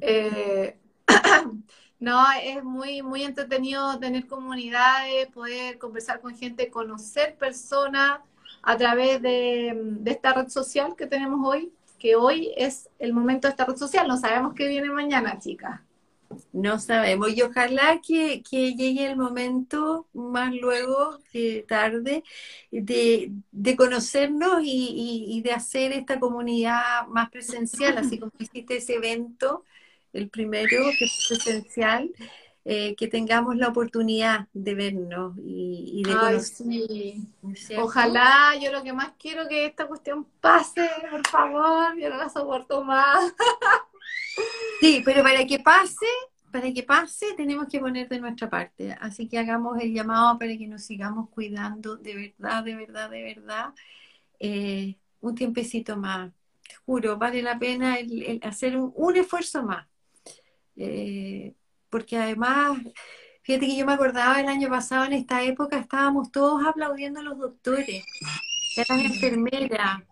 [0.00, 0.76] Eh,
[1.98, 8.20] no, es muy, muy entretenido tener comunidades, poder conversar con gente, conocer personas
[8.62, 13.52] a través de esta red social que tenemos hoy que hoy es el momento de
[13.52, 14.06] esta red social.
[14.06, 15.80] No sabemos qué viene mañana, chicas.
[16.52, 17.36] No sabemos.
[17.36, 22.24] Y ojalá que, llegue el momento, más luego que tarde,
[22.70, 29.64] de, conocernos y, de hacer esta comunidad más presencial, así como hiciste ese evento,
[30.12, 32.10] el primero que es presencial.
[32.68, 36.66] eh, que tengamos la oportunidad de vernos y, de Ay, conocer.
[36.66, 37.76] sí.
[37.76, 42.16] Ojalá, yo lo que más quiero es que esta cuestión pase, por favor, yo no
[42.16, 43.32] la soporto más.
[44.80, 46.06] Sí, pero para que pase,
[46.50, 48.96] para que pase, tenemos que poner de nuestra parte.
[49.00, 53.22] Así que hagamos el llamado para que nos sigamos cuidando de verdad, de verdad, de
[53.22, 53.74] verdad.
[54.38, 56.32] Eh, un tiempecito más.
[56.66, 57.96] Te juro, vale la pena
[58.42, 59.86] hacer un, un esfuerzo más.
[60.76, 61.54] Eh,
[61.88, 62.78] porque además,
[63.42, 67.22] fíjate que yo me acordaba el año pasado, en esta época, estábamos todos aplaudiendo a
[67.22, 68.04] los doctores,
[68.76, 70.02] a las enfermeras,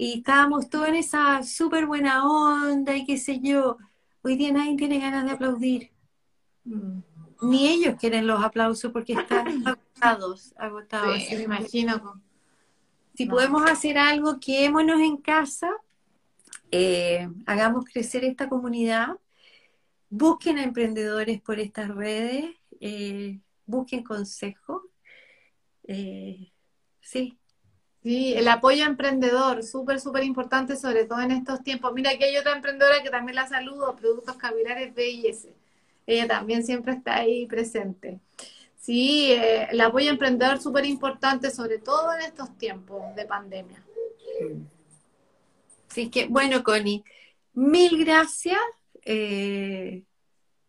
[0.00, 3.78] y estábamos todos en esa súper buena onda y qué sé yo.
[4.22, 5.90] Hoy día nadie tiene ganas de aplaudir.
[7.42, 11.20] Ni ellos quieren los aplausos porque están agotados, agotados.
[11.24, 12.22] Sí, me imagino.
[13.14, 13.34] Si No.
[13.34, 15.68] podemos hacer algo, quedémonos en casa,
[16.70, 19.18] eh, hagamos crecer esta comunidad,
[20.10, 24.82] busquen a emprendedores por estas redes, eh, busquen consejos.
[25.88, 26.52] Eh,
[27.00, 27.36] sí,
[28.02, 31.92] Sí, el apoyo emprendedor, súper, súper importante, sobre todo en estos tiempos.
[31.92, 35.48] Mira, aquí hay otra emprendedora que también la saludo, Productos Capilares BIS.
[36.06, 38.20] Ella también siempre está ahí presente.
[38.76, 43.84] Sí, eh, el apoyo emprendedor súper importante, sobre todo en estos tiempos de pandemia.
[45.90, 47.02] Así que, bueno, Connie,
[47.52, 48.58] mil gracias
[49.04, 50.04] eh,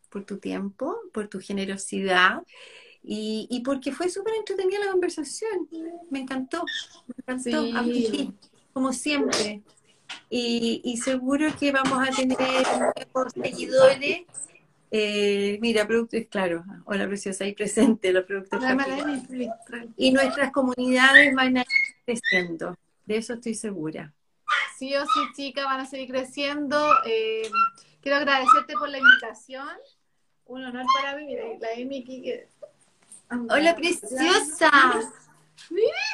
[0.10, 2.42] por tu tiempo, por tu generosidad
[3.04, 5.68] y, y porque fue súper entretenida la conversación.
[6.10, 6.64] Me encantó,
[7.08, 7.64] me encantó.
[7.64, 7.74] Sí.
[7.76, 8.34] Aprendí,
[8.74, 9.62] como siempre.
[10.30, 14.24] Y, y seguro que vamos a tener nuevos seguidores.
[14.92, 18.60] Eh, mira, productos, claro, hola preciosa, ahí presente los productos.
[19.96, 21.66] Y nuestras comunidades van a ir
[22.06, 22.76] creciendo,
[23.06, 24.12] de eso estoy segura.
[24.80, 26.92] Sí o sí, chicas, van a seguir creciendo.
[27.06, 27.48] Eh,
[28.02, 29.68] quiero agradecerte por la invitación.
[30.46, 31.26] Un honor para mí.
[31.28, 32.48] Mira, la Emi que...
[33.32, 34.72] Hola, preciosa.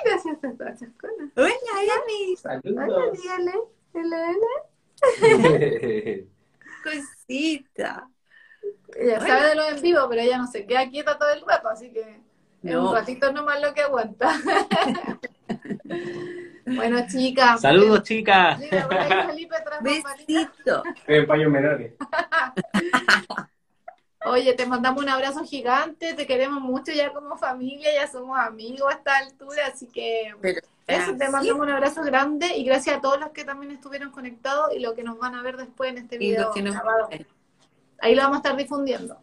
[0.05, 1.31] Gracias a chascona.
[1.35, 2.35] Hola, Emi.
[2.43, 3.21] Hola, Saludos.
[3.21, 3.53] dígale.
[3.93, 4.33] Hola,
[6.83, 8.07] Cosita.
[8.97, 9.27] Ella Hola.
[9.27, 11.91] sabe de lo en vivo, pero ella no se queda quieta todo el rato, así
[11.91, 12.17] que es
[12.73, 12.89] No.
[12.89, 14.37] un ratito nomás lo que aguanta.
[16.65, 17.61] bueno, chicas.
[17.61, 18.59] Saludos, chicas.
[18.59, 19.55] Mira, por ahí Felipe.
[19.81, 20.83] Besito.
[21.07, 21.93] En paños menores.
[24.25, 28.91] Oye, te mandamos un abrazo gigante, te queremos mucho ya como familia, ya somos amigos
[28.91, 32.97] a esta altura, así que Pero, eso, te sí, mandamos un abrazo grande y gracias
[32.97, 35.91] a todos los que también estuvieron conectados y los que nos van a ver después
[35.91, 36.75] en este video que nos-.
[37.99, 39.17] Ahí lo vamos a estar difundiendo.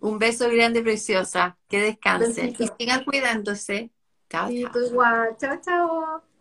[0.00, 1.56] Un beso grande, preciosa.
[1.68, 2.54] Que descansen.
[2.58, 3.90] Y sigan cuidándose.
[4.28, 4.72] Chao, Y chao.
[4.72, 5.36] tú igual.
[5.38, 6.31] Chao, chao.